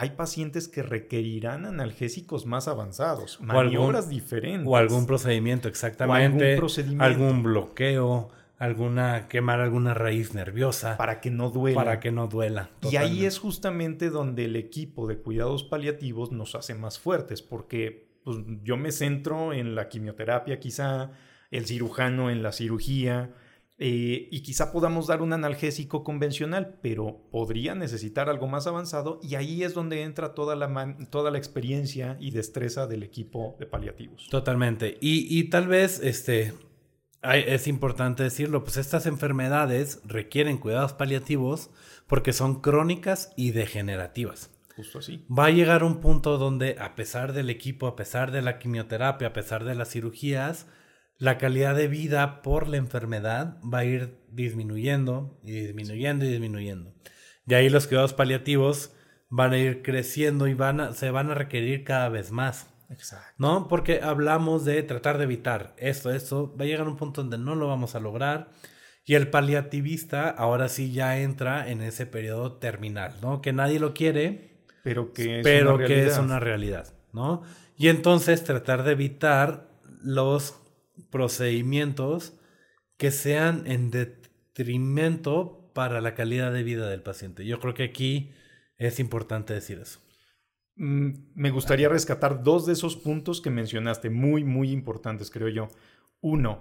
hay 0.01 0.11
pacientes 0.11 0.67
que 0.67 0.83
requerirán 0.83 1.67
analgésicos 1.67 2.47
más 2.47 2.69
avanzados, 2.69 3.39
maniobras 3.43 4.09
diferentes. 4.09 4.67
O 4.67 4.79
algún 4.79 5.05
procedimiento, 5.05 5.69
exactamente. 5.69 6.43
algún 6.43 6.57
procedimiento. 6.57 7.05
Algún 7.05 7.43
bloqueo, 7.43 8.31
alguna, 8.57 9.29
quemar 9.29 9.61
alguna 9.61 9.93
raíz 9.93 10.33
nerviosa. 10.33 10.97
Para 10.97 11.21
que 11.21 11.31
no 11.31 11.51
duela. 11.51 11.75
Para 11.75 12.01
que 12.01 12.13
no 12.13 12.29
duela. 12.29 12.71
Y 12.91 12.97
ahí 12.97 13.27
es 13.27 13.39
justamente 13.39 14.09
donde 14.09 14.47
el 14.47 14.57
equipo 14.57 15.07
de 15.07 15.19
cuidados 15.19 15.65
paliativos 15.65 16.33
nos 16.33 16.55
hace 16.55 16.75
más 16.75 16.99
fuertes, 16.99 17.43
porque 17.43 18.09
pues, 18.25 18.39
yo 18.63 18.79
me 18.79 18.93
centro 18.93 19.53
en 19.53 19.75
la 19.75 19.91
quimioterapia 19.91 20.61
quizá, 20.61 21.11
el 21.51 21.67
cirujano 21.67 22.31
en 22.31 22.43
la 22.43 22.53
cirugía, 22.53 23.35
eh, 23.83 24.29
y 24.31 24.43
quizá 24.43 24.73
podamos 24.73 25.07
dar 25.07 25.23
un 25.23 25.33
analgésico 25.33 26.05
convencional, 26.05 26.79
pero 26.83 27.23
podría 27.31 27.75
necesitar 27.75 28.29
algo 28.29 28.47
más 28.47 28.67
avanzado 28.67 29.21
y 29.23 29.37
ahí 29.37 29.63
es 29.63 29.73
donde 29.73 30.03
entra 30.03 30.35
toda 30.35 30.55
la, 30.55 30.99
toda 31.09 31.31
la 31.31 31.39
experiencia 31.39 32.19
y 32.21 32.31
destreza 32.31 32.87
del 32.87 33.03
equipo 33.03 33.57
de 33.59 33.65
paliativos. 33.65 34.29
Totalmente. 34.29 34.99
Y, 35.01 35.45
tal 35.45 35.67
vez 35.67 35.99
este, 36.03 36.53
es 37.23 37.67
importante 37.67 38.23
decirlo, 38.23 38.65
pues 38.65 38.77
estas 38.77 39.07
enfermedades 39.07 40.03
requieren 40.05 40.59
cuidados 40.59 40.93
paliativos 40.93 41.71
porque 42.07 42.35
son 42.35 42.61
crónicas 42.61 43.33
y 43.35 43.53
degenerativas. 43.53 44.51
Justo 44.77 44.99
así. 44.99 45.25
Va 45.31 45.47
a 45.47 45.51
llegar 45.51 45.85
un 45.85 46.01
punto 46.01 46.37
donde 46.37 46.77
a 46.79 46.95
pesar 46.95 47.33
del 47.33 47.49
equipo, 47.49 47.87
a 47.87 47.97
pesar 47.97 48.31
de 48.31 48.43
la 48.43 48.59
quimioterapia, 48.59 49.29
a 49.29 49.33
pesar 49.33 49.65
de 49.65 49.75
las 49.75 49.89
cirugías, 49.89 50.67
la 51.21 51.37
calidad 51.37 51.77
de 51.77 51.87
vida 51.87 52.41
por 52.41 52.67
la 52.67 52.79
enfermedad 52.79 53.59
va 53.63 53.81
a 53.81 53.85
ir 53.85 54.17
disminuyendo 54.33 55.39
y 55.45 55.53
disminuyendo 55.53 56.25
y 56.25 56.29
disminuyendo. 56.29 56.95
De 57.45 57.57
ahí 57.57 57.69
los 57.69 57.87
cuidados 57.87 58.15
paliativos 58.15 58.93
van 59.29 59.53
a 59.53 59.59
ir 59.59 59.83
creciendo 59.83 60.49
y 60.49 60.55
van 60.55 60.81
a, 60.81 60.93
se 60.95 61.11
van 61.11 61.31
a 61.31 61.35
requerir 61.35 61.85
cada 61.85 62.09
vez 62.09 62.33
más. 62.33 62.69
Exacto. 62.89 63.35
¿No? 63.37 63.69
Porque 63.69 64.01
hablamos 64.03 64.65
de 64.65 64.83
tratar 64.83 65.19
de 65.19 65.25
evitar 65.25 65.75
esto, 65.77 66.11
esto. 66.11 66.57
Va 66.59 66.65
a 66.65 66.67
llegar 66.67 66.89
un 66.89 66.97
punto 66.97 67.21
donde 67.21 67.37
no 67.37 67.55
lo 67.55 67.69
vamos 67.69 67.95
a 67.95 68.01
lograr. 68.01 68.49
Y 69.05 69.15
el 69.15 69.29
paliativista 69.29 70.31
ahora 70.31 70.71
sí 70.71 70.91
ya 70.91 71.19
entra 71.19 71.69
en 71.69 71.83
ese 71.83 72.07
periodo 72.07 72.55
terminal, 72.55 73.17
¿no? 73.21 73.43
Que 73.43 73.53
nadie 73.53 73.79
lo 73.79 73.93
quiere, 73.93 74.63
pero 74.83 75.13
que 75.13 75.41
pero 75.43 75.77
que 75.77 76.07
es 76.07 76.17
una 76.17 76.41
realidad, 76.41 76.95
¿no? 77.13 77.43
Y 77.77 77.89
entonces 77.89 78.43
tratar 78.43 78.85
de 78.85 78.93
evitar 78.93 79.69
los 80.03 80.60
procedimientos 81.11 82.39
que 82.97 83.11
sean 83.11 83.67
en 83.67 83.91
detrimento 83.91 85.71
para 85.75 86.01
la 86.01 86.15
calidad 86.15 86.53
de 86.53 86.63
vida 86.63 86.89
del 86.89 87.03
paciente. 87.03 87.47
Yo 87.47 87.61
creo 87.61 87.75
que 87.75 87.85
aquí 87.85 88.33
es 88.77 89.01
importante 89.01 89.55
decir 89.55 89.79
eso. 89.79 90.01
Mm, 90.77 91.11
me 91.35 91.51
gustaría 91.51 91.89
rescatar 91.89 92.43
dos 92.43 92.67
de 92.67 92.73
esos 92.73 92.97
puntos 92.97 93.41
que 93.41 93.51
mencionaste, 93.51 94.11
muy, 94.11 94.45
muy 94.45 94.71
importantes, 94.71 95.31
creo 95.31 95.49
yo. 95.49 95.69
Uno, 96.21 96.61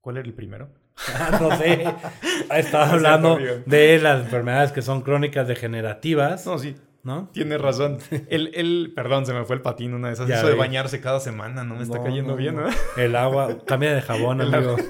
¿cuál 0.00 0.18
era 0.18 0.26
el 0.26 0.34
primero? 0.34 0.70
Ah, 1.14 1.38
no 1.40 1.56
sé. 1.56 1.84
Estaba 2.54 2.90
hablando 2.90 3.38
de 3.64 3.98
las 3.98 4.24
enfermedades 4.24 4.70
que 4.70 4.82
son 4.82 5.00
crónicas 5.00 5.48
degenerativas. 5.48 6.44
No, 6.44 6.58
sí. 6.58 6.76
¿No? 7.02 7.30
Tienes 7.32 7.60
razón. 7.60 7.98
El, 8.28 8.50
el, 8.54 8.92
perdón, 8.94 9.26
se 9.26 9.32
me 9.32 9.44
fue 9.44 9.56
el 9.56 9.62
patín 9.62 9.94
una 9.94 10.08
de 10.08 10.14
esas. 10.14 10.28
Eso 10.28 10.46
de 10.46 10.54
bañarse 10.54 11.00
cada 11.00 11.20
semana 11.20 11.64
no 11.64 11.76
me 11.76 11.82
está 11.82 12.02
cayendo 12.02 12.36
bien, 12.36 12.56
¿no? 12.56 12.66
El 12.96 13.16
agua, 13.16 13.58
cambia 13.66 13.94
de 13.94 14.02
jabón, 14.02 14.40
amigo. 14.40 14.76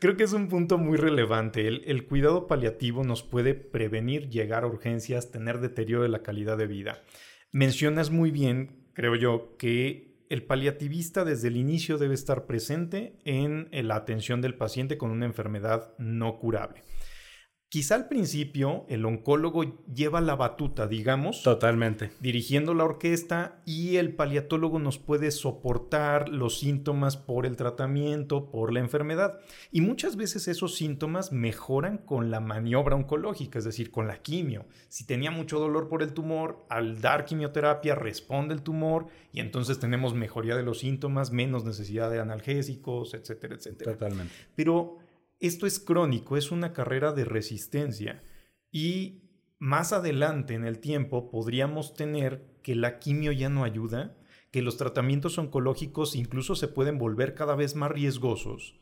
Creo 0.00 0.16
que 0.16 0.24
es 0.24 0.32
un 0.32 0.48
punto 0.48 0.78
muy 0.78 0.96
relevante. 0.96 1.66
El, 1.66 1.82
el, 1.86 2.06
cuidado 2.06 2.46
paliativo 2.46 3.02
nos 3.02 3.22
puede 3.22 3.54
prevenir 3.54 4.28
llegar 4.28 4.62
a 4.62 4.66
urgencias, 4.68 5.30
tener 5.30 5.58
deterioro 5.58 6.04
de 6.04 6.08
la 6.08 6.22
calidad 6.22 6.56
de 6.56 6.66
vida. 6.66 7.02
Mencionas 7.50 8.10
muy 8.10 8.30
bien, 8.30 8.84
creo 8.92 9.16
yo, 9.16 9.56
que 9.58 10.08
el 10.28 10.42
paliativista 10.44 11.24
desde 11.24 11.48
el 11.48 11.56
inicio 11.56 11.98
debe 11.98 12.14
estar 12.14 12.46
presente 12.46 13.18
en 13.24 13.68
la 13.72 13.96
atención 13.96 14.40
del 14.40 14.54
paciente 14.54 14.98
con 14.98 15.10
una 15.10 15.26
enfermedad 15.26 15.94
no 15.98 16.38
curable. 16.38 16.84
Quizá 17.70 17.96
al 17.96 18.08
principio 18.08 18.86
el 18.88 19.04
oncólogo 19.04 19.62
lleva 19.94 20.22
la 20.22 20.36
batuta, 20.36 20.86
digamos. 20.86 21.42
Totalmente. 21.42 22.12
Dirigiendo 22.18 22.72
la 22.72 22.84
orquesta 22.84 23.60
y 23.66 23.96
el 23.96 24.14
paliatólogo 24.14 24.78
nos 24.78 24.96
puede 24.96 25.30
soportar 25.30 26.30
los 26.30 26.58
síntomas 26.58 27.18
por 27.18 27.44
el 27.44 27.56
tratamiento, 27.56 28.50
por 28.50 28.72
la 28.72 28.80
enfermedad. 28.80 29.40
Y 29.70 29.82
muchas 29.82 30.16
veces 30.16 30.48
esos 30.48 30.76
síntomas 30.76 31.30
mejoran 31.30 31.98
con 31.98 32.30
la 32.30 32.40
maniobra 32.40 32.96
oncológica, 32.96 33.58
es 33.58 33.66
decir, 33.66 33.90
con 33.90 34.06
la 34.06 34.22
quimio. 34.22 34.64
Si 34.88 35.04
tenía 35.04 35.30
mucho 35.30 35.58
dolor 35.58 35.90
por 35.90 36.02
el 36.02 36.14
tumor, 36.14 36.64
al 36.70 37.02
dar 37.02 37.26
quimioterapia 37.26 37.94
responde 37.94 38.54
el 38.54 38.62
tumor 38.62 39.08
y 39.30 39.40
entonces 39.40 39.78
tenemos 39.78 40.14
mejoría 40.14 40.56
de 40.56 40.62
los 40.62 40.78
síntomas, 40.78 41.32
menos 41.32 41.66
necesidad 41.66 42.10
de 42.10 42.20
analgésicos, 42.20 43.12
etcétera, 43.12 43.56
etcétera. 43.56 43.92
Totalmente. 43.92 44.32
Pero 44.56 45.06
esto 45.40 45.66
es 45.66 45.78
crónico, 45.78 46.36
es 46.36 46.50
una 46.50 46.72
carrera 46.72 47.12
de 47.12 47.24
resistencia 47.24 48.22
y 48.70 49.22
más 49.58 49.92
adelante 49.92 50.54
en 50.54 50.64
el 50.64 50.78
tiempo 50.78 51.30
podríamos 51.30 51.94
tener 51.94 52.58
que 52.62 52.74
la 52.74 52.98
quimio 52.98 53.32
ya 53.32 53.48
no 53.48 53.64
ayuda, 53.64 54.16
que 54.50 54.62
los 54.62 54.76
tratamientos 54.76 55.38
oncológicos 55.38 56.16
incluso 56.16 56.54
se 56.54 56.68
pueden 56.68 56.98
volver 56.98 57.34
cada 57.34 57.54
vez 57.54 57.74
más 57.74 57.90
riesgosos 57.90 58.80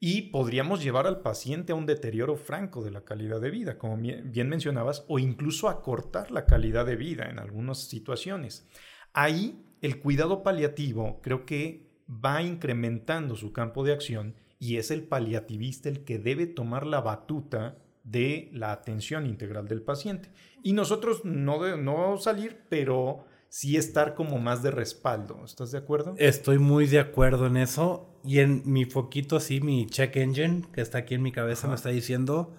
y 0.00 0.30
podríamos 0.30 0.82
llevar 0.82 1.06
al 1.06 1.22
paciente 1.22 1.72
a 1.72 1.74
un 1.74 1.86
deterioro 1.86 2.36
franco 2.36 2.84
de 2.84 2.92
la 2.92 3.04
calidad 3.04 3.40
de 3.40 3.50
vida, 3.50 3.78
como 3.78 3.96
bien 3.96 4.48
mencionabas, 4.48 5.04
o 5.08 5.18
incluso 5.18 5.68
acortar 5.68 6.30
la 6.30 6.46
calidad 6.46 6.86
de 6.86 6.96
vida 6.96 7.28
en 7.28 7.40
algunas 7.40 7.88
situaciones. 7.88 8.68
Ahí 9.12 9.64
el 9.80 9.98
cuidado 10.00 10.42
paliativo 10.42 11.20
creo 11.20 11.44
que 11.44 11.88
va 12.08 12.42
incrementando 12.42 13.34
su 13.34 13.52
campo 13.52 13.84
de 13.84 13.92
acción 13.92 14.36
y 14.58 14.76
es 14.76 14.90
el 14.90 15.02
paliativista 15.02 15.88
el 15.88 16.04
que 16.04 16.18
debe 16.18 16.46
tomar 16.46 16.86
la 16.86 17.00
batuta 17.00 17.78
de 18.04 18.50
la 18.52 18.72
atención 18.72 19.26
integral 19.26 19.68
del 19.68 19.82
paciente. 19.82 20.30
Y 20.62 20.72
nosotros 20.72 21.24
no, 21.24 21.76
no 21.76 22.16
salir, 22.18 22.62
pero 22.68 23.24
sí 23.48 23.76
estar 23.76 24.14
como 24.14 24.38
más 24.38 24.62
de 24.62 24.70
respaldo. 24.70 25.44
¿Estás 25.44 25.72
de 25.72 25.78
acuerdo? 25.78 26.14
Estoy 26.18 26.58
muy 26.58 26.86
de 26.86 27.00
acuerdo 27.00 27.46
en 27.46 27.56
eso. 27.56 28.18
Y 28.24 28.40
en 28.40 28.62
mi 28.64 28.84
foquito, 28.84 29.36
así, 29.36 29.60
mi 29.60 29.86
check 29.86 30.16
engine, 30.16 30.62
que 30.72 30.80
está 30.80 30.98
aquí 30.98 31.14
en 31.14 31.22
mi 31.22 31.32
cabeza, 31.32 31.68
me 31.68 31.74
está 31.74 31.90
diciendo 31.90 32.56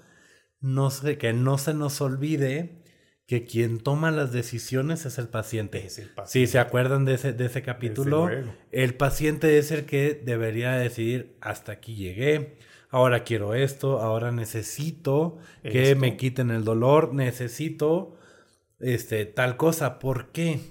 no 0.61 0.89
sé, 0.91 1.17
que 1.17 1.33
no 1.33 1.57
se 1.57 1.73
nos 1.73 2.01
olvide 2.01 2.78
que 3.29 3.45
quien 3.45 3.77
toma 3.77 4.09
las 4.09 4.31
decisiones 4.31 5.05
es 5.05 5.19
el 5.19 5.27
paciente. 5.27 5.85
Es 5.85 5.99
el 5.99 6.09
paciente. 6.09 6.47
Si 6.47 6.51
se 6.51 6.57
acuerdan 6.57 7.05
de 7.05 7.13
ese, 7.13 7.31
de 7.31 7.45
ese 7.45 7.61
capítulo, 7.61 8.27
el 8.71 8.95
paciente 8.95 9.59
es 9.59 9.69
el 9.69 9.85
que 9.85 10.15
debería 10.15 10.71
decidir 10.71 11.35
hasta 11.39 11.73
aquí 11.73 11.93
llegué, 11.93 12.57
ahora 12.89 13.23
quiero 13.23 13.53
esto, 13.53 13.99
ahora 13.99 14.31
necesito 14.31 15.37
que 15.61 15.93
me 15.93 16.17
quiten 16.17 16.49
el 16.49 16.63
dolor, 16.63 17.13
necesito 17.13 18.17
este, 18.79 19.27
tal 19.27 19.57
cosa. 19.57 19.99
¿Por 19.99 20.31
qué? 20.31 20.61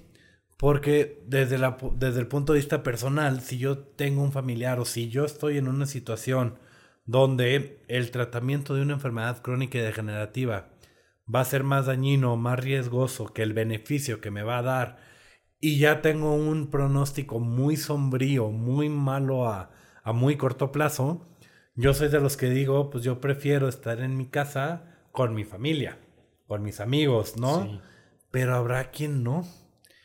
Porque 0.57 1.23
desde, 1.29 1.59
la, 1.59 1.77
desde 1.95 2.19
el 2.19 2.27
punto 2.27 2.55
de 2.55 2.59
vista 2.59 2.83
personal, 2.83 3.41
si 3.41 3.59
yo 3.59 3.79
tengo 3.79 4.21
un 4.21 4.33
familiar 4.33 4.81
o 4.81 4.85
si 4.85 5.09
yo 5.09 5.25
estoy 5.25 5.59
en 5.59 5.69
una 5.69 5.87
situación 5.87 6.59
donde 7.07 7.79
el 7.87 8.11
tratamiento 8.11 8.75
de 8.75 8.83
una 8.83 8.95
enfermedad 8.95 9.43
crónica 9.43 9.79
y 9.79 9.83
degenerativa 9.83 10.71
va 11.33 11.41
a 11.41 11.45
ser 11.45 11.63
más 11.63 11.87
dañino, 11.87 12.37
más 12.37 12.59
riesgoso 12.59 13.33
que 13.33 13.43
el 13.43 13.53
beneficio 13.53 14.21
que 14.21 14.31
me 14.31 14.43
va 14.43 14.59
a 14.59 14.63
dar, 14.63 14.99
y 15.61 15.79
ya 15.79 16.03
tengo 16.03 16.35
un 16.35 16.71
pronóstico 16.71 17.41
muy 17.41 17.77
sombrío, 17.77 18.51
muy 18.51 18.89
malo 18.89 19.49
a, 19.49 19.71
a 20.03 20.13
muy 20.13 20.37
corto 20.37 20.73
plazo, 20.73 21.27
yo 21.79 21.95
soy 21.95 22.09
de 22.09 22.19
los 22.19 22.37
que 22.37 22.51
digo, 22.51 22.91
pues 22.91 23.05
yo 23.05 23.21
prefiero 23.21 23.69
estar 23.69 24.01
en 24.01 24.17
mi 24.17 24.27
casa 24.27 24.83
con 25.13 25.33
mi 25.33 25.45
familia, 25.45 25.97
con 26.49 26.65
mis 26.65 26.81
amigos, 26.81 27.37
¿no? 27.37 27.81
Pero 28.33 28.57
habrá 28.57 28.91
quien 28.91 29.23
no. 29.23 29.47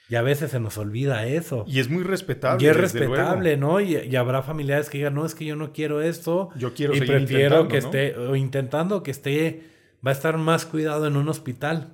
Y 0.07 0.13
a 0.13 0.21
veces 0.21 0.51
se 0.51 0.59
nos 0.59 0.77
olvida 0.77 1.25
eso. 1.25 1.65
Y 1.67 1.79
es 1.79 1.89
muy 1.89 2.03
respetable. 2.03 2.63
Y 2.63 2.69
es 2.69 2.77
respetable, 2.77 3.57
¿no? 3.57 3.79
Y, 3.81 4.15
habrá 4.15 4.43
familiares 4.43 4.87
que 4.91 4.99
digan, 4.99 5.15
no, 5.15 5.25
es 5.25 5.33
que 5.33 5.45
yo 5.45 5.55
no 5.55 5.73
quiero 5.73 6.03
esto. 6.03 6.49
Yo 6.55 6.75
quiero 6.75 6.93
y 6.95 7.01
prefiero 7.01 7.67
que 7.67 7.77
esté, 7.79 8.15
o 8.17 8.35
intentando 8.35 9.01
que 9.01 9.09
esté, 9.09 9.72
va 10.05 10.11
a 10.11 10.13
estar 10.13 10.37
más 10.37 10.65
cuidado 10.65 11.07
en 11.07 11.15
un 11.15 11.29
hospital, 11.29 11.93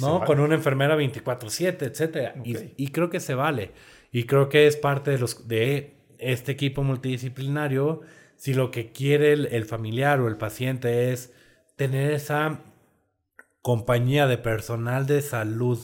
¿no? 0.00 0.24
Con 0.24 0.40
una 0.40 0.54
enfermera 0.54 0.96
24-7, 0.96 1.82
etcétera. 1.82 2.34
Y, 2.44 2.88
creo 2.88 3.10
que 3.10 3.20
se 3.20 3.34
vale. 3.34 3.72
Y 4.10 4.24
creo 4.24 4.48
que 4.48 4.66
es 4.66 4.76
parte 4.76 5.10
de, 5.12 5.18
los, 5.18 5.46
de 5.46 5.94
este 6.18 6.52
equipo 6.52 6.82
multidisciplinario. 6.82 8.00
Si 8.36 8.54
lo 8.54 8.70
que 8.70 8.92
quiere 8.92 9.32
el 9.32 9.64
familiar 9.64 10.20
o 10.20 10.28
el 10.28 10.36
paciente 10.36 11.12
es 11.12 11.32
tener 11.76 12.12
esa 12.12 12.60
compañía 13.62 14.26
de 14.26 14.38
personal 14.38 15.06
de 15.06 15.22
salud 15.22 15.78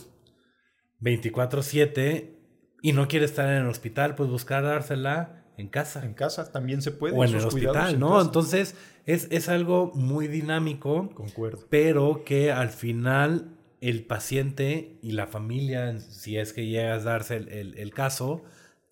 24/7 1.01 2.35
y 2.81 2.93
no 2.93 3.07
quiere 3.07 3.25
estar 3.25 3.49
en 3.49 3.63
el 3.63 3.67
hospital, 3.67 4.15
pues 4.15 4.29
buscar 4.29 4.63
dársela 4.63 5.40
en 5.61 5.69
casa. 5.69 6.03
En 6.05 6.13
casa 6.13 6.51
también 6.51 6.81
se 6.81 6.91
puede. 6.91 7.15
O 7.15 7.23
en 7.23 7.35
el 7.35 7.45
hospital, 7.45 7.99
¿no? 7.99 8.21
Entonces 8.21 8.75
es, 9.05 9.27
es, 9.31 9.49
algo 9.49 9.91
muy 9.95 10.27
dinámico. 10.27 11.09
Concuerdo. 11.13 11.65
Pero 11.69 12.23
que 12.25 12.51
al 12.51 12.69
final 12.69 13.57
el 13.79 14.05
paciente 14.05 14.99
y 15.01 15.11
la 15.11 15.27
familia, 15.27 15.99
si 15.99 16.37
es 16.37 16.53
que 16.53 16.67
llega 16.67 16.93
a 16.93 16.99
darse 16.99 17.37
el, 17.37 17.75
el, 17.77 17.93
caso, 17.93 18.43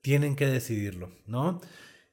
tienen 0.01 0.35
que 0.35 0.47
decidirlo, 0.47 1.11
¿no? 1.27 1.61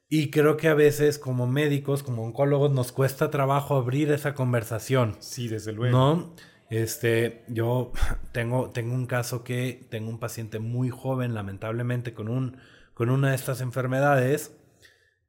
Y 0.08 0.30
creo 0.30 0.56
que 0.56 0.68
a 0.68 0.74
veces 0.74 1.18
como 1.18 1.46
médicos, 1.46 2.02
como 2.02 2.24
oncólogos, 2.24 2.70
nos 2.70 2.92
cuesta 2.92 3.30
trabajo 3.30 3.76
abrir 3.76 4.12
esa 4.12 4.34
conversación. 4.34 5.16
Sí, 5.20 5.48
desde 5.48 5.72
luego. 5.72 5.96
¿No? 5.96 6.34
Este, 6.70 7.44
yo 7.48 7.92
tengo, 8.32 8.70
tengo 8.70 8.94
un 8.94 9.06
caso 9.06 9.44
que 9.44 9.86
tengo 9.90 10.10
un 10.10 10.18
paciente 10.18 10.58
muy 10.58 10.90
joven, 10.90 11.34
lamentablemente, 11.34 12.14
con, 12.14 12.28
un, 12.28 12.58
con 12.96 13.10
una 13.10 13.28
de 13.28 13.34
estas 13.34 13.60
enfermedades, 13.60 14.58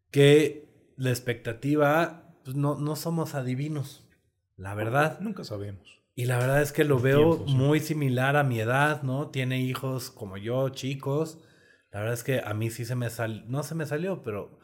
que 0.10 0.93
la 0.95 1.10
expectativa, 1.10 2.34
pues 2.45 2.56
no, 2.56 2.75
no 2.80 2.95
somos 2.95 3.36
adivinos, 3.36 4.08
la 4.56 4.73
verdad. 4.73 5.19
Nunca 5.19 5.43
sabemos. 5.43 6.01
Y 6.15 6.27
la 6.27 6.38
verdad 6.38 6.62
es 6.62 6.71
que 6.71 6.86
lo 6.86 6.97
veo 6.97 7.39
muy 7.39 7.82
similar 7.82 8.38
a 8.38 8.45
mi 8.45 8.62
edad, 8.62 9.03
¿no? 9.03 9.32
Tiene 9.32 9.60
hijos 9.60 10.12
como 10.12 10.38
yo, 10.38 10.69
chicos. 10.69 11.43
La 11.91 11.99
verdad 11.99 12.13
es 12.13 12.23
que 12.23 12.39
a 12.39 12.53
mí 12.53 12.69
sí 12.69 12.86
se 12.86 12.95
me 12.95 13.10
salió, 13.10 13.43
no 13.47 13.63
se 13.63 13.75
me 13.75 13.86
salió, 13.86 14.23
pero 14.23 14.60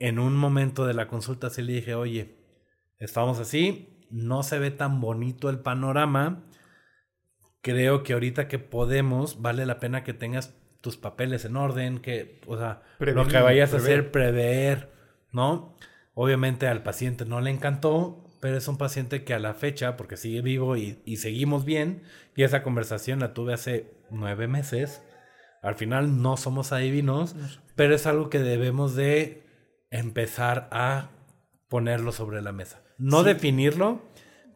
en 0.00 0.18
un 0.18 0.36
momento 0.36 0.84
de 0.84 0.94
la 0.94 1.06
consulta 1.06 1.48
sí 1.48 1.62
le 1.62 1.74
dije, 1.74 1.94
oye, 1.94 2.44
estamos 2.98 3.38
así, 3.38 4.04
no 4.10 4.42
se 4.42 4.58
ve 4.58 4.72
tan 4.72 5.00
bonito 5.00 5.48
el 5.48 5.60
panorama. 5.60 6.44
Creo 7.60 8.02
que 8.02 8.14
ahorita 8.14 8.48
que 8.48 8.58
podemos, 8.58 9.40
vale 9.40 9.64
la 9.64 9.78
pena 9.78 10.02
que 10.02 10.12
tengas 10.12 10.56
tus 10.82 10.98
papeles 10.98 11.46
en 11.46 11.56
orden, 11.56 12.00
que, 12.00 12.40
o 12.46 12.58
sea, 12.58 12.82
lo 12.98 13.26
que 13.26 13.40
vayas 13.40 13.72
a 13.72 13.78
hacer, 13.78 14.10
prever, 14.10 14.90
¿no? 15.30 15.74
Obviamente 16.12 16.66
al 16.66 16.82
paciente 16.82 17.24
no 17.24 17.40
le 17.40 17.50
encantó, 17.50 18.28
pero 18.40 18.58
es 18.58 18.68
un 18.68 18.76
paciente 18.76 19.24
que 19.24 19.32
a 19.32 19.38
la 19.38 19.54
fecha, 19.54 19.96
porque 19.96 20.18
sigue 20.18 20.42
vivo 20.42 20.76
y, 20.76 21.00
y 21.06 21.16
seguimos 21.16 21.64
bien, 21.64 22.02
y 22.36 22.42
esa 22.42 22.62
conversación 22.62 23.20
la 23.20 23.32
tuve 23.32 23.54
hace 23.54 23.94
nueve 24.10 24.48
meses. 24.48 25.02
Al 25.62 25.76
final 25.76 26.20
no 26.20 26.36
somos 26.36 26.72
adivinos, 26.72 27.36
pero 27.76 27.94
es 27.94 28.06
algo 28.06 28.28
que 28.28 28.40
debemos 28.40 28.96
de 28.96 29.46
empezar 29.90 30.68
a 30.72 31.10
ponerlo 31.68 32.10
sobre 32.10 32.42
la 32.42 32.52
mesa. 32.52 32.82
No 32.98 33.22
definirlo, 33.22 34.02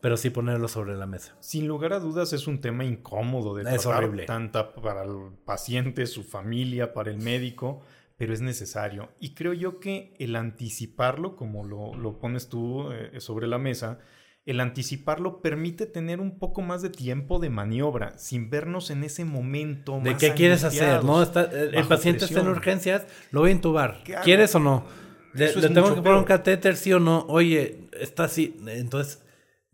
pero 0.07 0.17
sí 0.17 0.31
ponerlo 0.31 0.69
sobre 0.69 0.97
la 0.97 1.05
mesa. 1.05 1.37
Sin 1.41 1.67
lugar 1.67 1.93
a 1.93 1.99
dudas 1.99 2.33
es 2.33 2.47
un 2.47 2.61
tema 2.61 2.85
incómodo 2.85 3.57
de 3.57 3.65
tratar, 3.65 4.09
tanto 4.25 4.73
para 4.75 5.03
el 5.03 5.33
paciente, 5.45 6.07
su 6.07 6.23
familia, 6.23 6.95
para 6.95 7.11
el 7.11 7.17
médico, 7.17 7.83
pero 8.17 8.33
es 8.33 8.41
necesario. 8.41 9.09
Y 9.19 9.35
creo 9.35 9.53
yo 9.53 9.81
que 9.81 10.15
el 10.21 10.37
anticiparlo, 10.37 11.35
como 11.35 11.65
lo, 11.65 12.21
pones 12.21 12.49
tú 12.49 12.93
eh, 12.93 13.19
sobre 13.19 13.49
la 13.49 13.59
mesa, 13.59 13.99
el 14.45 14.61
anticiparlo 14.61 15.43
permite 15.43 15.87
tener 15.87 16.21
un 16.21 16.39
poco 16.39 16.63
más 16.63 16.83
de 16.83 16.91
tiempo 16.91 17.41
de 17.41 17.51
maniobra, 17.51 18.17
sin 18.17 18.49
vernos 18.49 18.91
en 18.91 19.03
ese 19.03 19.25
momento. 19.25 19.99
¿De 20.05 20.17
qué 20.17 20.35
quieres 20.35 20.63
hacer? 20.63 21.03
¿no? 21.03 21.21
el 21.21 21.85
paciente 21.89 22.27
está 22.27 22.43
en 22.43 22.47
urgencias, 22.47 23.09
lo 23.33 23.41
voy 23.41 23.51
a 23.51 23.55
intubar. 23.55 24.05
¿Quieres 24.23 24.55
o 24.55 24.61
no? 24.61 24.85
Le, 25.33 25.49
tengo 25.49 25.97
que 25.97 26.01
poner 26.01 26.19
un 26.19 26.25
catéter, 26.25 26.77
sí 26.77 26.93
o 26.93 27.01
no. 27.01 27.27
Oye, 27.29 27.89
está 28.01 28.25
así. 28.25 28.57
Entonces, 28.69 29.26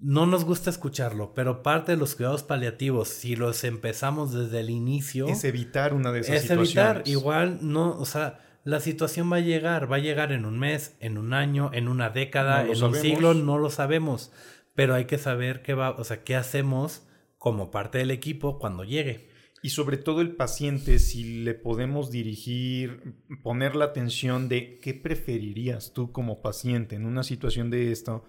no 0.02 0.26
nos 0.26 0.44
gusta 0.44 0.68
escucharlo, 0.68 1.32
pero 1.32 1.62
parte 1.62 1.92
de 1.92 1.98
los 1.98 2.16
cuidados 2.16 2.42
paliativos, 2.42 3.08
si 3.08 3.36
los 3.36 3.62
empezamos 3.62 4.32
desde 4.32 4.60
el 4.60 4.70
inicio. 4.70 5.28
Es 5.28 5.44
evitar 5.44 5.94
una 5.94 6.10
de 6.10 6.20
esas 6.20 6.44
es 6.44 6.50
evitar. 6.50 7.02
Igual, 7.06 7.58
no, 7.62 7.96
o 7.98 8.04
sea, 8.04 8.40
la 8.64 8.80
situación 8.80 9.32
va 9.32 9.36
a 9.36 9.40
llegar. 9.40 9.90
Va 9.90 9.96
a 9.96 10.00
llegar 10.00 10.32
en 10.32 10.44
un 10.44 10.58
mes, 10.58 10.96
en 10.98 11.18
un 11.18 11.32
año, 11.32 11.70
en 11.72 11.86
una 11.86 12.10
década, 12.10 12.66
en 12.66 12.82
un 12.82 12.94
siglo, 12.96 13.32
no 13.34 13.58
lo 13.58 13.70
sabemos. 13.70 14.32
Pero 14.74 14.94
hay 14.94 15.04
que 15.04 15.18
saber 15.18 15.62
qué 15.62 15.74
va, 15.74 15.90
o 15.90 16.02
sea, 16.02 16.24
qué 16.24 16.34
hacemos 16.34 17.06
como 17.38 17.70
parte 17.70 17.98
del 17.98 18.10
equipo 18.10 18.58
cuando 18.58 18.82
llegue. 18.82 19.30
Y 19.62 19.70
sobre 19.70 19.96
todo 19.96 20.20
el 20.20 20.34
paciente, 20.34 20.98
si 20.98 21.44
le 21.44 21.54
podemos 21.54 22.10
dirigir, 22.10 23.14
poner 23.44 23.76
la 23.76 23.84
atención 23.86 24.48
de 24.48 24.80
qué 24.80 24.94
preferirías 24.94 25.92
tú 25.92 26.10
como 26.10 26.42
paciente 26.42 26.96
en 26.96 27.06
una 27.06 27.22
situación 27.22 27.70
de 27.70 27.92
esto, 27.92 28.24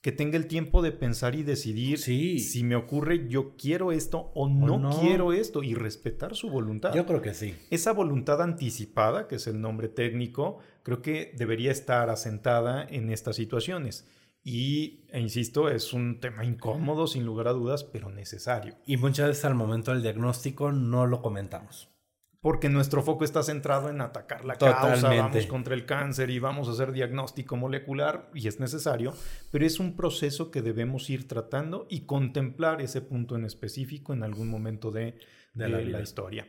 que 0.00 0.12
tenga 0.12 0.36
el 0.36 0.46
tiempo 0.46 0.80
de 0.80 0.92
pensar 0.92 1.34
y 1.34 1.42
decidir 1.42 1.98
si 1.98 2.62
me 2.64 2.76
ocurre 2.76 3.28
yo 3.28 3.56
quiero 3.56 3.90
esto 3.92 4.30
o 4.34 4.48
no, 4.48 5.00
quiero 5.00 5.32
esto 5.32 5.62
y 5.62 5.74
respetar 5.74 6.36
su 6.36 6.50
voluntad. 6.50 6.94
Yo 6.94 7.04
creo 7.04 7.20
que 7.20 7.34
sí. 7.34 7.54
Esa 7.70 7.92
voluntad 7.92 8.40
anticipada, 8.40 9.26
que 9.26 9.36
es 9.36 9.46
el 9.46 9.60
nombre 9.60 9.88
técnico, 9.88 10.58
creo 10.82 11.02
que 11.02 11.32
debería 11.36 11.72
estar 11.72 12.10
asentada 12.10 12.86
en 12.88 13.10
estas 13.10 13.36
situaciones. 13.36 14.06
Y, 14.44 15.04
e 15.10 15.20
insisto, 15.20 15.68
es 15.68 15.92
un 15.92 16.20
tema 16.20 16.44
incómodo, 16.44 17.06
sin 17.06 17.26
lugar 17.26 17.48
a 17.48 17.52
dudas, 17.52 17.84
pero 17.84 18.08
necesario. 18.10 18.76
Y 18.86 18.96
muchas 18.96 19.28
veces 19.28 19.44
al 19.44 19.54
momento 19.54 19.90
del 19.92 20.02
diagnóstico 20.02 20.72
no 20.72 21.06
lo 21.06 21.20
comentamos. 21.20 21.90
Porque 22.40 22.68
nuestro 22.68 23.02
foco 23.02 23.24
está 23.24 23.42
centrado 23.42 23.90
en 23.90 24.00
atacar 24.00 24.44
la 24.44 24.54
causa, 24.54 25.08
vamos 25.08 25.46
contra 25.46 25.74
el 25.74 25.86
cáncer 25.86 26.30
y 26.30 26.38
vamos 26.38 26.68
a 26.68 26.72
hacer 26.72 26.92
diagnóstico 26.92 27.56
molecular 27.56 28.30
y 28.32 28.46
es 28.46 28.60
necesario, 28.60 29.12
pero 29.50 29.66
es 29.66 29.80
un 29.80 29.96
proceso 29.96 30.50
que 30.50 30.62
debemos 30.62 31.10
ir 31.10 31.26
tratando 31.26 31.86
y 31.90 32.02
contemplar 32.02 32.80
ese 32.80 33.00
punto 33.00 33.34
en 33.34 33.44
específico 33.44 34.12
en 34.12 34.22
algún 34.22 34.48
momento 34.48 34.92
de, 34.92 35.18
la, 35.54 36.00
historia. 36.00 36.46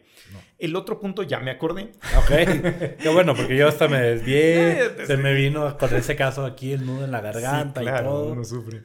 El 0.60 0.76
otro 0.76 1.00
punto 1.00 1.24
ya 1.24 1.40
me 1.40 1.50
acordé. 1.50 1.94
Ok, 2.20 2.28
qué 3.02 3.10
bueno, 3.12 3.34
porque 3.34 3.58
yo 3.58 3.68
hasta 3.68 3.88
me 3.88 4.00
desvié, 4.00 5.08
se 5.08 5.18
me 5.18 5.34
vino 5.34 5.76
con 5.80 5.96
ese 5.96 6.16
caso 6.16 6.46
aquí 6.46 6.72
el 6.72 6.86
nudo 6.86 7.06
en 7.06 7.12
la 7.12 7.22
garganta 7.22 7.82
y 7.82 8.04
todo. 8.04 8.34
Uno 8.34 8.44
sufre. 8.44 8.84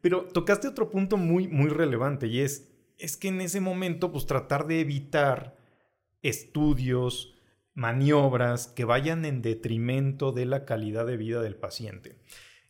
Pero 0.00 0.22
tocaste 0.22 0.68
otro 0.68 0.88
punto 0.88 1.18
muy, 1.18 1.48
muy 1.48 1.68
relevante 1.68 2.28
y 2.28 2.40
es, 2.40 2.70
es 2.96 3.18
que 3.18 3.28
en 3.28 3.42
ese 3.42 3.60
momento 3.60 4.10
pues 4.10 4.24
tratar 4.24 4.66
de 4.66 4.80
evitar 4.80 5.55
estudios, 6.28 7.34
maniobras 7.74 8.68
que 8.68 8.84
vayan 8.84 9.24
en 9.24 9.42
detrimento 9.42 10.32
de 10.32 10.46
la 10.46 10.64
calidad 10.64 11.06
de 11.06 11.16
vida 11.16 11.42
del 11.42 11.56
paciente. 11.56 12.16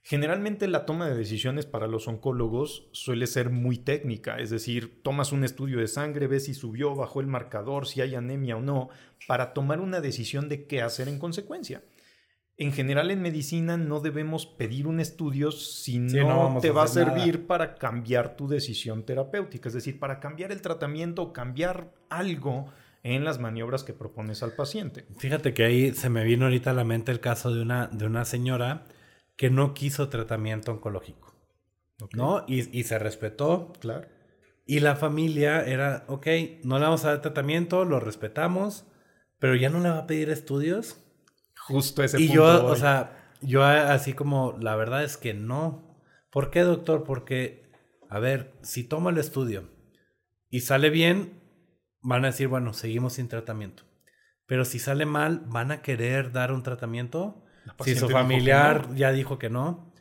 Generalmente 0.03 0.69
la 0.69 0.87
toma 0.87 1.09
de 1.09 1.17
decisiones 1.17 1.67
para 1.67 1.89
los 1.89 2.07
oncólogos 2.07 2.89
suele 2.93 3.27
ser 3.27 3.51
muy 3.51 3.77
técnica, 3.77 4.39
es 4.39 4.51
decir, 4.51 5.03
tomas 5.03 5.33
un 5.33 5.43
estudio 5.43 5.81
de 5.81 5.89
sangre, 5.89 6.29
ves 6.29 6.45
si 6.45 6.55
subió, 6.55 6.95
bajó 6.95 7.21
el 7.21 7.27
marcador, 7.27 7.89
si 7.89 8.01
hay 8.01 8.15
anemia 8.15 8.57
o 8.57 8.61
no, 8.61 8.89
para 9.27 9.53
tomar 9.53 9.81
una 9.81 10.01
decisión 10.01 10.49
de 10.49 10.67
qué 10.67 10.81
hacer 10.81 11.09
en 11.09 11.19
consecuencia. 11.19 11.83
En 12.57 12.73
general 12.73 13.11
en 13.11 13.21
medicina 13.21 13.77
no 13.77 13.99
debemos 13.99 14.47
pedir 14.47 14.87
un 14.87 15.01
estudio 15.01 15.51
si 15.51 15.99
no, 15.99 16.59
te 16.63 16.71
va 16.71 16.85
a 16.85 16.89
servir 16.89 17.49
para 17.49 17.75
cambiar 17.75 18.37
tu 18.37 18.47
decisión 18.47 19.05
terapéutica, 19.05 19.69
es 19.69 19.75
decir, 19.75 19.99
para 19.99 20.21
cambiar 20.21 20.53
el 20.53 20.63
tratamiento 20.63 21.23
o 21.23 21.33
cambiar 21.33 21.93
algo 22.09 22.73
en 23.15 23.25
las 23.25 23.39
maniobras 23.39 23.85
que 23.85 23.93
propones 23.93 24.43
al 24.43 24.53
paciente. 24.53 25.07
Fíjate 25.19 25.55
que 25.55 25.65
ahí 25.65 25.95
se 25.95 26.11
me 26.11 26.25
vino 26.25 26.47
ahorita 26.47 26.71
a 26.71 26.75
la 26.75 26.85
mente 26.85 27.13
el 27.13 27.21
caso 27.21 27.55
de 27.55 27.63
una, 27.63 27.87
de 27.87 28.05
una 28.05 28.25
señora 28.25 28.85
que 29.37 29.49
no 29.49 29.75
quiso 29.75 30.09
tratamiento 30.09 30.73
oncológico, 30.73 31.35
¿no? 32.15 32.45
Y, 32.49 32.83
se 32.83 32.99
respetó. 32.99 33.73
Claro. 33.81 34.09
Y 34.67 34.81
la 34.81 34.97
familia 34.97 35.65
era, 35.65 36.05
ok, 36.09 36.27
no 36.65 36.79
le 36.79 36.85
vamos 36.85 37.05
a 37.05 37.11
dar 37.11 37.23
tratamiento, 37.23 37.85
lo 37.85 38.01
respetamos, 38.01 38.87
pero 39.39 39.55
ya 39.55 39.71
no 39.71 39.79
le 39.79 39.91
va 39.91 39.99
a 39.99 40.07
pedir 40.07 40.31
estudios. 40.31 41.01
Justo 41.59 42.03
ese 42.03 42.21
y 42.21 42.27
punto. 42.27 42.33
Y 42.33 42.37
yo, 42.37 42.67
o 42.67 42.75
sea, 42.75 43.33
yo 43.41 43.63
así 43.63 44.15
como, 44.15 44.57
la 44.61 44.75
verdad 44.75 45.05
es 45.05 45.17
que 45.17 45.33
no. 45.33 46.03
¿Por 46.31 46.51
qué, 46.51 46.63
doctor? 46.63 47.05
Porque, 47.05 47.71
a 48.11 48.19
ver, 48.19 48.53
si 48.63 48.83
toma 48.83 49.11
el 49.11 49.19
estudio 49.19 49.71
y 50.51 50.61
sale 50.61 50.91
bien, 50.91 51.46
van 52.07 52.25
a 52.25 52.29
decir, 52.29 52.47
bueno, 52.47 52.73
seguimos 52.73 53.15
sin 53.15 53.29
tratamiento. 53.29 53.83
Pero 54.47 54.65
si 54.65 54.79
sale 54.79 55.07
mal, 55.07 55.43
¿van 55.47 55.73
a 55.73 55.83
querer 55.83 56.31
dar 56.31 56.53
un 56.53 56.63
tratamiento? 56.63 57.43
Si 57.85 57.97
su 57.97 58.09
familiar 58.09 58.95
ya 58.95 59.11
dijo 59.11 59.39
que 59.39 59.51
no. 59.51 59.93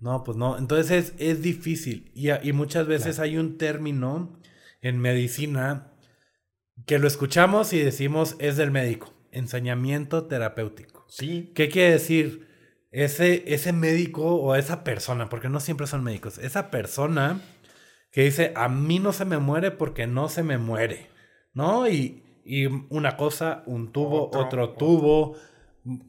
No, 0.00 0.24
pues 0.24 0.36
no. 0.36 0.58
Entonces 0.58 1.14
es, 1.18 1.42
difícil. 1.42 2.10
Y, 2.12 2.30
y, 2.30 2.52
muchas 2.52 2.88
veces 2.88 3.20
hay 3.20 3.36
un 3.36 3.56
término 3.56 4.40
en 4.80 4.98
medicina 4.98 5.92
que 6.86 6.98
lo 6.98 7.06
escuchamos 7.06 7.72
y 7.72 7.78
decimos 7.78 8.34
es 8.40 8.56
del 8.56 8.72
médico. 8.72 9.14
Ensañamiento 9.30 10.26
terapéutico. 10.26 11.06
Sí. 11.08 11.52
¿Qué 11.54 11.68
quiere 11.68 11.92
decir? 11.92 12.48
Ese, 12.90 13.44
ese 13.52 13.72
médico 13.72 14.36
o 14.36 14.56
esa 14.56 14.82
persona, 14.82 15.28
porque 15.28 15.48
no 15.48 15.60
siempre 15.60 15.86
son 15.86 16.02
médicos, 16.02 16.38
esa 16.38 16.70
persona 16.70 17.42
que 18.10 18.22
dice, 18.22 18.54
a 18.56 18.70
mí 18.70 18.98
no 18.98 19.12
se 19.12 19.26
me 19.26 19.36
muere 19.36 19.70
porque 19.70 20.06
no 20.06 20.30
se 20.30 20.42
me 20.42 20.56
muere. 20.56 21.06
¿No? 21.58 21.88
Y, 21.88 22.22
una 22.88 23.18
cosa, 23.18 23.62
un 23.66 23.92
tubo, 23.92 24.30
otro, 24.32 24.70
tubo, 24.70 25.36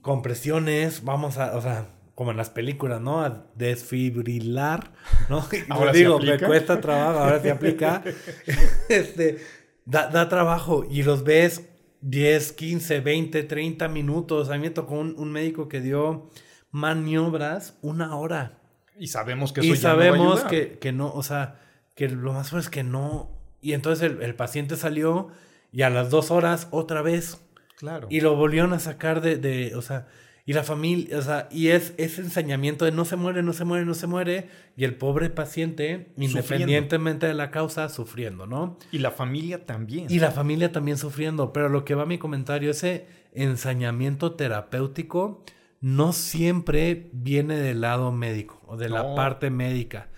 compresiones, 0.01 1.03
vamos 1.03 1.37
a, 1.37 1.57
o 1.57 1.61
sea, 1.61 1.89
como 2.15 2.31
en 2.31 2.37
las 2.37 2.49
películas, 2.49 3.01
¿no? 3.01 3.21
A 3.21 3.45
desfibrilar, 3.55 4.93
¿no? 5.27 5.45
ahora 5.69 5.91
digo, 5.91 6.17
me 6.19 6.39
cuesta 6.39 6.79
trabajo, 6.79 7.19
ahora 7.19 7.41
se 7.41 7.51
aplica. 7.51 8.03
este, 8.89 9.39
da, 9.85 10.29
trabajo 10.29 10.85
y 10.89 11.03
los 11.03 11.25
ves 11.25 11.67
10, 12.01 12.53
15, 12.53 13.01
20, 13.01 13.43
30 13.43 13.89
minutos. 13.89 14.49
A 14.49 14.53
mí 14.53 14.59
me 14.59 14.69
tocó 14.69 14.95
un, 14.95 15.31
médico 15.33 15.67
que 15.67 15.81
dio 15.81 16.29
maniobras 16.71 17.77
una 17.81 18.15
hora. 18.15 18.61
Y 18.97 19.07
sabemos 19.07 19.51
que 19.51 19.59
eso 19.59 19.73
y 19.73 19.75
sabemos 19.75 20.45
que, 20.45 20.77
que 20.77 20.93
no, 20.93 21.11
o 21.11 21.23
sea, 21.23 21.59
que 21.95 22.07
lo 22.07 22.31
más 22.31 22.49
fuerte 22.49 22.67
es 22.67 22.71
que 22.71 22.83
no 22.83 23.38
y 23.61 23.73
entonces 23.73 24.11
el, 24.19 24.35
paciente 24.35 24.75
salió 24.75 25.29
y 25.71 25.83
a 25.83 25.89
las 25.89 26.09
dos 26.09 26.31
horas 26.31 26.67
otra 26.71 27.01
vez. 27.01 27.41
Claro. 27.77 28.07
Y 28.09 28.21
lo 28.21 28.35
volvieron 28.35 28.73
a 28.73 28.79
sacar 28.79 29.21
de, 29.21 29.37
de, 29.37 29.75
o 29.75 29.81
sea, 29.81 30.07
y 30.49 30.53
la 30.53 30.63
familia, 30.63 31.15
o 31.15 31.21
sea, 31.21 31.47
y 31.51 31.67
es 31.67 31.93
ese 31.97 32.21
ensañamiento 32.21 32.83
de 32.83 32.91
no 32.91 33.05
se 33.05 33.15
muere, 33.15 33.43
no 33.43 33.53
se 33.53 33.65
muere, 33.65 33.85
no 33.85 33.93
se 33.93 34.07
muere, 34.07 34.49
y 34.75 34.83
el 34.83 34.95
pobre 34.95 35.29
paciente, 35.29 36.07
independientemente 36.17 37.27
de 37.27 37.35
la 37.35 37.51
causa, 37.51 37.87
sufriendo, 37.87 38.47
¿no? 38.47 38.79
Y 38.91 38.97
la 38.97 39.11
familia 39.11 39.67
también. 39.67 40.07
Y 40.09 40.17
la 40.17 40.31
familia 40.31 40.71
también 40.71 40.97
sufriendo, 40.97 41.53
pero 41.53 41.69
lo 41.69 41.85
que 41.85 41.93
va 41.93 42.01
a 42.01 42.07
mi 42.07 42.17
comentario, 42.17 42.71
ese 42.71 43.05
ensañamiento 43.31 44.33
terapéutico 44.33 45.43
no 45.81 46.13
siempre 46.13 47.11
viene 47.13 47.55
del 47.55 47.81
lado 47.81 48.11
médico 48.11 48.59
o 48.65 48.75
de 48.75 48.89
la 48.89 49.13
parte 49.13 49.51
médica. 49.51 50.09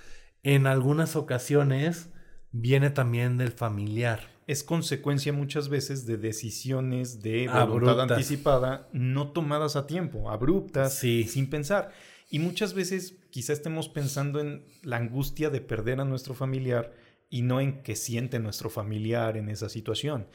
En 0.43 0.65
algunas 0.65 1.17
ocasiones 1.17 2.10
viene 2.52 2.90
también 2.90 3.38
del 3.38 3.52
familiar. 3.52 4.30
Es 4.48 4.64
consecuencia 4.64 5.32
muchas 5.32 5.70
veces 5.70 6.06
de 6.06 6.18
decisiones 6.18 7.22
de 7.22 7.48
voluntad 7.48 8.02
anticipada 8.02 8.90
no 8.92 9.32
tomadas 9.32 9.76
a 9.76 9.88
tiempo, 9.88 10.30
abruptas, 10.30 10.96
sin 10.96 11.50
pensar. 11.50 11.92
Y 12.30 12.40
muchas 12.40 12.74
veces 12.74 13.18
quizá 13.30 13.54
estemos 13.54 13.90
pensando 13.90 14.40
en 14.40 14.66
la 14.84 14.98
angustia 14.98 15.50
de 15.50 15.62
perder 15.62 16.00
a 16.02 16.06
nuestro 16.06 16.34
familiar 16.34 16.94
y 17.30 17.44
no 17.44 17.62
en 17.62 17.82
qué 17.84 17.96
siente 17.96 18.40
nuestro 18.40 18.70
familiar 18.70 19.38
en 19.38 19.50
esa 19.50 19.70
situación. 19.70 20.28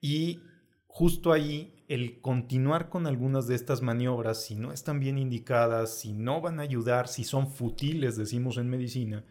Y 0.00 0.40
justo 0.86 1.32
ahí 1.32 1.84
el 1.88 2.20
continuar 2.20 2.90
con 2.90 3.06
algunas 3.06 3.46
de 3.46 3.54
estas 3.54 3.80
maniobras, 3.80 4.44
si 4.44 4.54
no 4.54 4.72
están 4.72 5.00
bien 5.00 5.18
indicadas, 5.18 5.98
si 5.98 6.12
no 6.12 6.40
van 6.40 6.58
a 6.58 6.62
ayudar, 6.62 7.08
si 7.08 7.24
son 7.24 7.50
futiles, 7.50 8.16
decimos 8.16 8.58
en 8.58 8.68
medicina, 8.68 9.24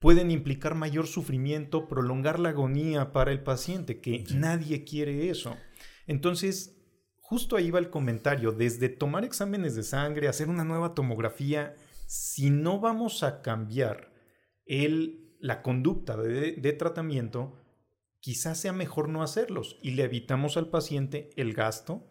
pueden 0.00 0.30
implicar 0.30 0.74
mayor 0.74 1.06
sufrimiento, 1.06 1.86
prolongar 1.86 2.40
la 2.40 2.48
agonía 2.48 3.12
para 3.12 3.30
el 3.30 3.42
paciente, 3.42 4.00
que 4.00 4.24
nadie 4.34 4.82
quiere 4.84 5.28
eso. 5.30 5.56
Entonces, 6.06 6.82
justo 7.18 7.54
ahí 7.54 7.70
va 7.70 7.78
el 7.78 7.90
comentario, 7.90 8.50
desde 8.50 8.88
tomar 8.88 9.24
exámenes 9.24 9.76
de 9.76 9.82
sangre, 9.82 10.26
hacer 10.26 10.48
una 10.48 10.64
nueva 10.64 10.94
tomografía, 10.94 11.76
si 12.06 12.50
no 12.50 12.80
vamos 12.80 13.22
a 13.22 13.42
cambiar 13.42 14.12
el, 14.64 15.36
la 15.38 15.62
conducta 15.62 16.16
de, 16.16 16.52
de 16.52 16.72
tratamiento, 16.72 17.60
quizás 18.20 18.58
sea 18.58 18.72
mejor 18.72 19.10
no 19.10 19.22
hacerlos 19.22 19.78
y 19.82 19.92
le 19.92 20.04
evitamos 20.04 20.56
al 20.56 20.70
paciente 20.70 21.30
el 21.36 21.52
gasto, 21.52 22.08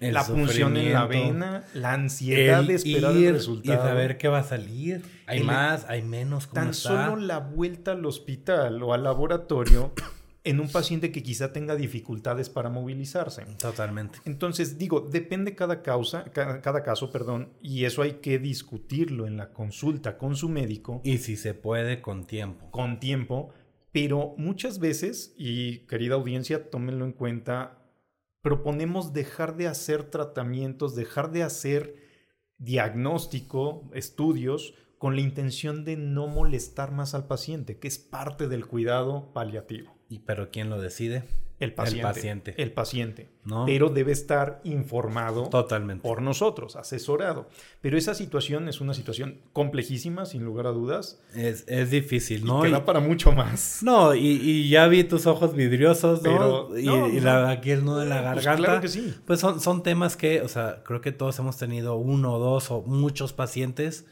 la 0.00 0.26
punción 0.26 0.76
en 0.76 0.92
la 0.92 1.06
vena, 1.06 1.64
la 1.74 1.94
ansiedad 1.94 2.64
de 2.64 2.74
esperar 2.74 3.16
el 3.16 3.34
resultado. 3.34 3.82
Y 3.82 3.88
saber 3.88 4.18
qué 4.18 4.28
va 4.28 4.40
a 4.40 4.44
salir. 4.44 5.02
Hay 5.26 5.42
más, 5.42 5.86
hay 5.88 6.02
menos. 6.02 6.50
tan 6.50 6.74
solo 6.74 7.16
la 7.16 7.38
vuelta 7.38 7.92
al 7.92 8.04
hospital 8.04 8.82
o 8.82 8.92
al 8.92 9.04
laboratorio 9.04 9.92
en 10.44 10.60
un 10.60 10.68
paciente 10.68 11.10
que 11.10 11.22
quizá 11.22 11.52
tenga 11.52 11.76
dificultades 11.76 12.50
para 12.50 12.68
movilizarse. 12.68 13.44
Totalmente. 13.58 14.18
Entonces, 14.26 14.78
digo, 14.78 15.00
depende 15.00 15.54
cada 15.54 15.82
causa, 15.82 16.24
cada, 16.24 16.60
cada, 16.60 16.82
caso, 16.82 17.10
perdón, 17.10 17.48
y 17.62 17.84
eso 17.84 18.02
hay 18.02 18.14
que 18.14 18.38
discutirlo 18.38 19.26
en 19.26 19.36
la 19.36 19.50
consulta 19.50 20.18
con 20.18 20.36
su 20.36 20.48
médico. 20.48 21.00
Y 21.04 21.18
si 21.18 21.36
se 21.36 21.54
puede, 21.54 22.00
con 22.00 22.26
tiempo. 22.26 22.70
Con 22.70 23.00
tiempo, 23.00 23.52
pero 23.92 24.34
muchas 24.36 24.78
veces, 24.78 25.34
y 25.38 25.78
querida 25.86 26.16
audiencia, 26.16 26.68
tómenlo 26.70 27.06
en 27.06 27.12
cuenta, 27.12 27.75
proponemos 28.46 29.12
dejar 29.12 29.56
de 29.56 29.66
hacer 29.66 30.04
tratamientos, 30.04 30.94
dejar 30.94 31.32
de 31.32 31.42
hacer 31.42 31.96
diagnóstico, 32.58 33.90
estudios, 33.92 34.74
con 34.98 35.16
la 35.16 35.22
intención 35.22 35.84
de 35.84 35.96
no 35.96 36.28
molestar 36.28 36.92
más 36.92 37.16
al 37.16 37.26
paciente, 37.26 37.80
que 37.80 37.88
es 37.88 37.98
parte 37.98 38.46
del 38.46 38.64
cuidado 38.64 39.32
paliativo. 39.32 39.96
¿Y 40.08 40.20
pero 40.20 40.52
quién 40.52 40.70
lo 40.70 40.80
decide? 40.80 41.24
El 41.58 41.72
paciente. 41.72 42.54
El 42.58 42.72
paciente. 42.72 43.30
¿No? 43.44 43.64
Pero 43.64 43.88
debe 43.88 44.12
estar 44.12 44.60
informado 44.64 45.48
Totalmente. 45.48 46.02
por 46.06 46.20
nosotros, 46.20 46.76
asesorado. 46.76 47.48
Pero 47.80 47.96
esa 47.96 48.14
situación 48.14 48.68
es 48.68 48.82
una 48.82 48.92
situación 48.92 49.40
complejísima, 49.54 50.26
sin 50.26 50.44
lugar 50.44 50.66
a 50.66 50.70
dudas. 50.70 51.22
Es, 51.34 51.64
es 51.66 51.90
difícil, 51.90 52.44
¿no? 52.44 52.60
Y 52.60 52.68
que 52.68 52.72
da 52.72 52.84
para 52.84 53.00
mucho 53.00 53.32
más. 53.32 53.80
No, 53.82 54.14
y, 54.14 54.26
y, 54.26 54.68
ya 54.68 54.86
vi 54.88 55.04
tus 55.04 55.26
ojos 55.26 55.54
vidriosos, 55.54 56.22
¿no? 56.22 56.76
y, 56.76 56.88
y 56.88 57.20
la, 57.20 57.48
aquí 57.48 57.70
el 57.70 57.84
nudo 57.84 58.00
de 58.00 58.06
la 58.06 58.16
pues 58.32 58.44
garganta. 58.44 58.56
claro 58.56 58.80
que 58.82 58.88
sí. 58.88 59.14
Pues 59.24 59.40
son, 59.40 59.60
son 59.60 59.82
temas 59.82 60.16
que, 60.16 60.42
o 60.42 60.48
sea, 60.48 60.82
creo 60.84 61.00
que 61.00 61.12
todos 61.12 61.38
hemos 61.38 61.56
tenido 61.56 61.96
uno, 61.96 62.38
dos 62.38 62.70
o 62.70 62.82
muchos 62.82 63.32
pacientes 63.32 64.04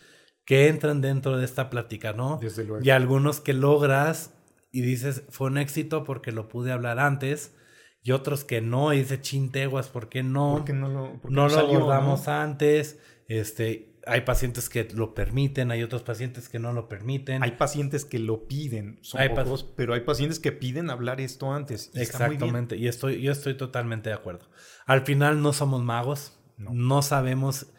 que 0.47 0.69
entran 0.69 1.01
dentro 1.01 1.37
de 1.37 1.45
esta 1.45 1.69
plática, 1.69 2.13
¿no? 2.13 2.39
Desde 2.41 2.65
luego. 2.65 2.85
Y 2.85 2.91
algunos 2.91 3.41
que 3.41 3.53
logras 3.53 4.31
y 4.75 4.83
dices, 4.83 5.23
fue 5.31 5.47
un 5.47 5.57
éxito 5.57 6.03
porque 6.03 6.33
lo 6.33 6.49
pude 6.49 6.73
hablar 6.73 6.99
antes. 6.99 7.55
y 8.03 8.11
otros 8.11 8.45
que 8.45 8.61
no, 8.61 8.93
y 8.93 8.99
dice 8.99 9.21
chinteguas, 9.21 9.89
¿por 9.89 10.09
qué 10.09 10.23
no? 10.25 10.57
Porque 10.57 10.73
no 10.73 10.89
lo, 10.89 11.21
no 11.31 11.49
lo 11.49 11.59
abordamos 11.59 12.27
antes. 12.27 12.99
Este, 13.29 13.95
hay 14.05 14.23
pacientes 14.23 14.69
que 14.69 14.89
lo 14.93 15.15
permiten, 15.15 15.71
hay 15.71 15.85
otros 15.85 16.03
pacientes 16.03 16.49
que 16.49 16.59
no 16.59 16.73
lo 16.73 16.89
permiten. 16.89 17.43
Hay 17.45 17.53
pacientes 17.53 18.05
que 18.05 18.19
lo 18.19 18.49
piden, 18.49 18.99
son 19.03 19.21
pocos, 19.29 19.63
pero 19.63 19.95
hay 19.95 20.01
pacientes 20.01 20.41
que 20.41 20.51
piden 20.51 20.91
hablar 20.91 21.21
esto 21.21 21.53
antes. 21.53 21.93
Exactamente, 21.95 22.77
y 22.77 22.89
estoy, 22.89 23.23
yo 23.23 23.31
estoy 23.31 23.57
totalmente 23.57 24.11
de 24.11 24.17
acuerdo. 24.17 24.51
Al 24.87 25.03
final 25.03 25.41
no 25.41 25.53
somos 25.53 25.83
magos, 25.85 26.37
no, 26.59 27.01
sabemos 27.03 27.73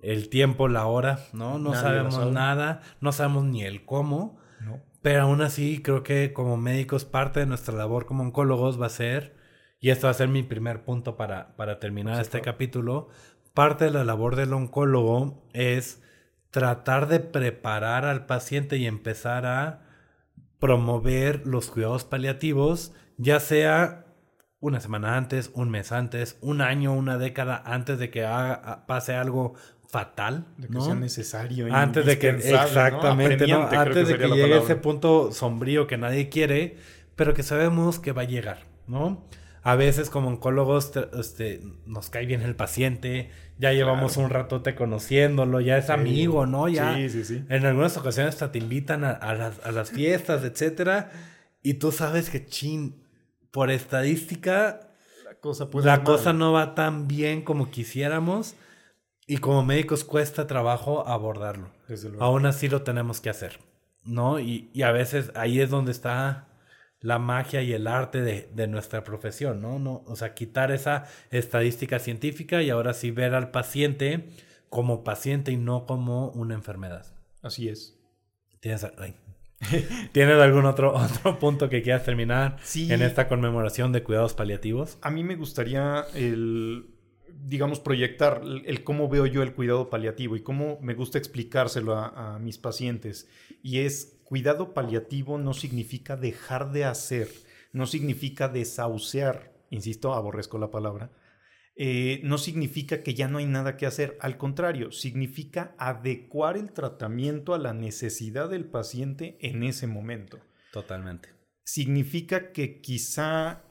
el 0.00 0.30
tiempo, 0.30 0.66
la 0.66 0.86
hora, 0.86 1.20
¿no? 1.34 1.58
No 1.58 1.74
sabemos 1.74 2.32
nada, 2.32 2.80
no 3.02 3.12
sabemos 3.12 3.44
ni 3.44 3.64
el 3.64 3.84
cómo. 3.84 4.38
Pero 5.08 5.22
aún 5.22 5.40
así 5.40 5.80
creo 5.80 6.02
que 6.02 6.34
como 6.34 6.58
médicos 6.58 7.06
parte 7.06 7.40
de 7.40 7.46
nuestra 7.46 7.74
labor 7.74 8.04
como 8.04 8.24
oncólogos 8.24 8.78
va 8.78 8.84
a 8.84 8.90
ser 8.90 9.34
y 9.80 9.88
esto 9.88 10.06
va 10.06 10.10
a 10.10 10.14
ser 10.14 10.28
mi 10.28 10.42
primer 10.42 10.84
punto 10.84 11.16
para, 11.16 11.56
para 11.56 11.80
terminar 11.80 12.20
este 12.20 12.42
capítulo, 12.42 13.08
parte 13.54 13.86
de 13.86 13.90
la 13.90 14.04
labor 14.04 14.36
del 14.36 14.52
oncólogo 14.52 15.48
es 15.54 16.02
tratar 16.50 17.08
de 17.08 17.20
preparar 17.20 18.04
al 18.04 18.26
paciente 18.26 18.76
y 18.76 18.86
empezar 18.86 19.46
a 19.46 19.86
promover 20.58 21.46
los 21.46 21.70
cuidados 21.70 22.04
paliativos, 22.04 22.92
ya 23.16 23.40
sea 23.40 24.04
una 24.60 24.78
semana 24.78 25.16
antes, 25.16 25.50
un 25.54 25.70
mes 25.70 25.90
antes, 25.90 26.36
un 26.42 26.60
año, 26.60 26.92
una 26.92 27.16
década 27.16 27.62
antes 27.64 27.98
de 27.98 28.10
que 28.10 28.26
pase 28.86 29.14
algo 29.14 29.54
fatal, 29.88 30.46
de 30.56 30.68
que 30.68 30.80
sea 30.80 30.94
necesario, 30.94 31.74
antes 31.74 32.06
de 32.06 32.18
que 32.18 32.28
exactamente, 32.28 33.52
antes 33.52 34.08
de 34.08 34.18
que 34.18 34.28
llegue 34.28 34.58
ese 34.58 34.76
punto 34.76 35.32
sombrío 35.32 35.86
que 35.86 35.96
nadie 35.96 36.28
quiere, 36.28 36.76
pero 37.16 37.34
que 37.34 37.42
sabemos 37.42 37.98
que 37.98 38.12
va 38.12 38.22
a 38.22 38.26
llegar, 38.26 38.66
¿no? 38.86 39.26
a 39.68 39.74
veces 39.74 40.08
como 40.08 40.28
oncólogos 40.28 40.92
este, 41.18 41.60
nos 41.84 42.08
cae 42.08 42.24
bien 42.24 42.40
el 42.40 42.56
paciente, 42.56 43.30
ya 43.58 43.72
llevamos 43.72 44.16
un 44.16 44.30
ratote 44.30 44.74
conociéndolo, 44.74 45.60
ya 45.60 45.76
es 45.76 45.90
amigo, 45.90 46.46
¿no? 46.46 46.68
Ya 46.68 46.94
sí, 46.94 47.10
sí, 47.10 47.24
sí. 47.24 47.44
En 47.50 47.66
algunas 47.66 47.96
ocasiones 47.98 48.34
hasta 48.34 48.50
te 48.50 48.58
invitan 48.58 49.04
a, 49.04 49.34
las, 49.34 49.90
fiestas, 49.90 50.44
etcétera, 50.44 51.10
y 51.62 51.74
tú 51.74 51.92
sabes 51.92 52.30
que, 52.30 52.46
chin, 52.46 53.02
por 53.50 53.70
estadística, 53.70 54.80
la 55.26 55.34
cosa, 55.34 55.68
la 55.74 56.02
cosa 56.02 56.32
no 56.32 56.52
va 56.52 56.74
tan 56.74 57.06
bien 57.06 57.42
como 57.42 57.70
quisiéramos, 57.70 58.54
y 59.28 59.36
como 59.38 59.64
médicos 59.64 60.02
cuesta 60.02 60.46
trabajo 60.46 61.06
abordarlo. 61.06 61.70
Aún 62.18 62.46
así 62.46 62.68
lo 62.68 62.82
tenemos 62.82 63.20
que 63.20 63.30
hacer, 63.30 63.60
¿no? 64.04 64.40
Y, 64.40 64.70
y 64.72 64.82
a 64.82 64.90
veces 64.90 65.30
ahí 65.34 65.60
es 65.60 65.70
donde 65.70 65.92
está 65.92 66.48
la 67.00 67.18
magia 67.18 67.62
y 67.62 67.72
el 67.72 67.86
arte 67.86 68.22
de, 68.22 68.66
nuestra 68.66 69.04
profesión, 69.04 69.60
¿no? 69.62 69.78
¿no? 69.78 70.02
O 70.06 70.16
sea, 70.16 70.34
quitar 70.34 70.72
esa 70.72 71.04
estadística 71.30 71.98
científica 71.98 72.62
y 72.62 72.70
ahora 72.70 72.92
sí 72.94 73.10
ver 73.10 73.34
al 73.34 73.50
paciente 73.50 74.30
como 74.68 75.04
paciente 75.04 75.52
y 75.52 75.56
no 75.56 75.86
como 75.86 76.30
una 76.30 76.54
enfermedad. 76.54 77.06
Así 77.42 77.68
es. 77.68 77.96
¿Tienes, 78.60 78.86
¿Tienes 80.12 80.40
algún 80.40 80.64
otro, 80.64 80.94
otro 80.96 81.38
punto 81.38 81.68
que 81.68 81.82
quieras 81.82 82.04
terminar 82.04 82.56
en 82.74 83.02
esta 83.02 83.28
conmemoración 83.28 83.92
de 83.92 84.02
cuidados 84.02 84.34
paliativos? 84.34 84.98
A 85.02 85.10
mí 85.10 85.22
me 85.22 85.36
gustaría 85.36 86.04
el, 86.14 86.97
digamos, 87.44 87.80
proyectar 87.80 88.42
el, 88.64 88.84
cómo 88.84 89.08
veo 89.08 89.26
yo 89.26 89.42
el 89.42 89.54
cuidado 89.54 89.90
paliativo 89.90 90.36
y 90.36 90.42
cómo 90.42 90.78
me 90.80 90.94
gusta 90.94 91.18
explicárselo 91.18 91.94
a, 91.94 92.34
a 92.34 92.38
mis 92.38 92.58
pacientes. 92.58 93.28
Y 93.62 93.80
es 93.80 94.18
Cuidado 94.28 94.74
paliativo 94.74 95.38
no 95.38 95.54
significa 95.54 96.14
dejar 96.14 96.70
de 96.70 96.84
hacer, 96.84 97.30
no 97.72 97.86
significa 97.86 98.46
desahuciar, 98.48 99.54
insisto, 99.70 100.12
aborrezco 100.12 100.58
la 100.58 100.70
palabra, 100.70 101.10
eh, 101.76 102.20
no 102.24 102.36
significa 102.36 103.02
que 103.02 103.14
ya 103.14 103.26
no 103.26 103.38
hay 103.38 103.46
nada 103.46 103.78
que 103.78 103.86
hacer, 103.86 104.18
al 104.20 104.36
contrario, 104.36 104.92
significa 104.92 105.74
adecuar 105.78 106.58
el 106.58 106.72
tratamiento 106.72 107.54
a 107.54 107.58
la 107.58 107.72
necesidad 107.72 108.50
del 108.50 108.66
paciente 108.66 109.38
en 109.40 109.62
ese 109.62 109.86
momento. 109.86 110.40
Totalmente. 110.72 111.30
Significa 111.64 112.52
que 112.52 112.82
quizá 112.82 113.64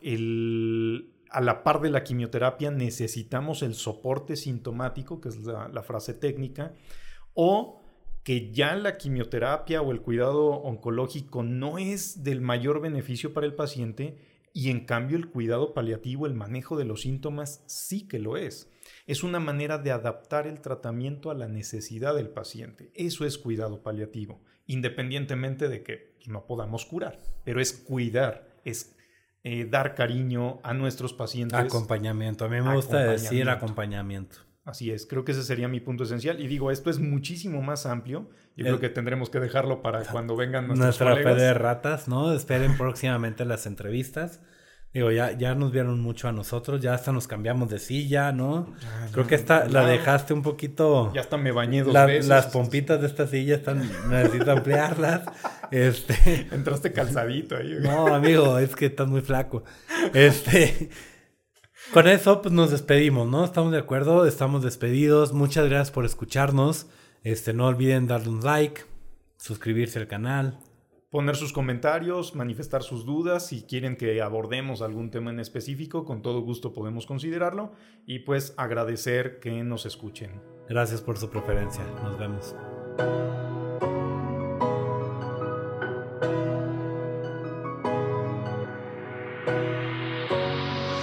a 1.30 1.42
la 1.42 1.64
par 1.64 1.82
de 1.82 1.90
la 1.90 2.04
quimioterapia 2.04 2.72
necesitamos 2.72 3.62
el 3.62 3.76
soporte 3.76 4.36
sintomático, 4.36 5.22
que 5.22 5.30
es 5.30 5.38
la 5.38 5.84
frase 5.84 6.14
técnica, 6.14 6.74
o 7.34 7.82
que 8.28 8.52
ya 8.52 8.76
la 8.76 8.98
quimioterapia 8.98 9.82
o 9.82 9.92
el 9.94 10.02
cuidado 10.02 10.48
oncológico 10.50 11.44
no 11.44 11.78
es 11.78 12.26
del 12.26 12.42
mayor 12.42 12.82
beneficio 12.82 13.34
para 13.34 13.46
el 13.46 13.56
paciente 13.56 14.18
y 14.52 14.70
en 14.70 14.86
cambio 14.86 15.16
el 15.16 15.30
cuidado 15.30 15.74
paliativo, 15.74 16.26
el 16.26 16.34
manejo 16.34 16.78
de 16.78 16.84
los 16.84 17.04
síntomas 17.04 17.64
sí 17.68 18.06
que 18.06 18.20
lo 18.20 18.36
es. 18.36 18.70
Es 19.06 19.24
una 19.24 19.40
manera 19.40 19.78
de 19.78 19.92
adaptar 19.92 20.46
el 20.46 20.60
tratamiento 20.60 21.32
a 21.32 21.36
la 21.36 21.48
necesidad 21.48 22.16
del 22.16 22.28
paciente. 22.28 22.92
Eso 22.96 23.24
es 23.24 23.38
cuidado 23.38 23.82
paliativo, 23.82 24.42
independientemente 24.66 25.70
de 25.70 25.84
que 25.84 26.18
no 26.26 26.48
podamos 26.48 26.86
curar, 26.86 27.20
pero 27.46 27.62
es 27.62 27.72
cuidar, 27.72 28.60
es 28.66 28.97
eh, 29.50 29.66
dar 29.66 29.96
cariño 29.96 30.60
a 30.62 30.74
nuestros 30.74 31.14
pacientes. 31.14 31.58
Acompañamiento, 31.58 32.44
a 32.44 32.50
mí 32.50 32.60
me 32.60 32.76
gusta 32.76 33.00
decir 33.00 33.50
acompañamiento. 33.50 34.40
Así 34.66 34.92
es, 34.92 35.06
creo 35.06 35.24
que 35.24 35.32
ese 35.32 35.44
sería 35.44 35.70
mi 35.70 35.80
punto 35.80 36.04
esencial. 36.04 36.42
Y 36.42 36.48
digo, 36.48 36.70
esto 36.70 36.90
es 36.90 37.00
muchísimo 37.00 37.62
más 37.62 37.86
amplio. 37.86 38.30
Yo 38.58 38.66
creo 38.66 38.80
que 38.82 38.90
tendremos 38.90 39.30
que 39.30 39.40
dejarlo 39.40 39.82
para 39.82 40.04
cuando 40.04 40.36
vengan 40.36 40.68
nuestros 40.68 41.00
Nuestra 41.00 41.16
fe 41.16 41.42
de 41.42 41.54
ratas, 41.54 42.10
¿no? 42.10 42.34
Esperen 42.34 42.76
próximamente 42.78 43.46
las 43.46 43.66
entrevistas. 43.68 44.42
Digo, 44.98 45.12
ya, 45.12 45.38
ya 45.38 45.54
nos 45.54 45.72
vieron 45.72 46.02
mucho 46.02 46.28
a 46.28 46.32
nosotros, 46.32 46.82
ya 46.82 46.96
hasta 46.96 47.12
nos 47.12 47.28
cambiamos 47.28 47.70
de 47.70 47.78
silla, 47.78 48.32
¿no? 48.32 48.74
Creo 49.12 49.28
que 49.28 49.36
esta 49.36 49.68
la 49.68 49.86
dejaste 49.86 50.34
un 50.34 50.42
poquito. 50.42 51.14
Ya 51.14 51.22
hasta 51.22 51.38
me 51.38 51.52
bañé 51.52 51.84
dos 51.84 51.94
veces. 51.94 52.26
Las 52.26 52.48
pompitas 52.48 53.00
de 53.00 53.06
esta 53.06 53.28
silla 53.28 53.58
están, 53.58 53.88
necesito 54.10 54.52
ampliarlas. 54.52 55.22
Este. 55.70 56.48
Entraste 56.52 56.94
calzadito 56.94 57.58
ahí. 57.58 57.78
No, 57.80 58.08
amigo, 58.08 58.58
es 58.58 58.76
que 58.76 58.88
estás 58.88 59.08
muy 59.08 59.22
flaco. 59.22 59.64
Este. 60.16 60.90
Con 61.94 62.08
eso, 62.08 62.42
pues 62.42 62.52
nos 62.52 62.72
despedimos, 62.72 63.28
¿no? 63.28 63.46
Estamos 63.46 63.74
de 63.74 63.78
acuerdo, 63.78 64.26
estamos 64.26 64.64
despedidos. 64.64 65.32
Muchas 65.32 65.70
gracias 65.70 65.92
por 65.92 66.06
escucharnos. 66.06 66.88
Este, 67.22 67.54
no 67.54 67.68
olviden 67.68 68.08
darle 68.08 68.30
un 68.30 68.44
like, 68.44 68.82
suscribirse 69.38 70.00
al 70.00 70.08
canal. 70.08 70.58
Poner 71.10 71.38
sus 71.38 71.54
comentarios, 71.54 72.36
manifestar 72.36 72.84
sus 72.84 73.06
dudas. 73.06 73.48
Si 73.48 73.64
quieren 73.64 73.96
que 73.96 74.22
abordemos 74.22 74.82
algún 74.82 75.10
tema 75.10 75.32
en 75.32 75.40
específico, 75.40 76.04
con 76.04 76.22
todo 76.22 76.42
gusto 76.42 76.74
podemos 76.74 77.06
considerarlo. 77.06 77.72
Y 78.06 78.20
pues 78.20 78.54
agradecer 78.58 79.40
que 79.40 79.64
nos 79.64 79.86
escuchen. 79.86 80.42
Gracias 80.68 81.02
por 81.02 81.18
su 81.18 81.30
preferencia. 81.30 81.86
Nos 82.04 82.20
vemos. 82.20 82.56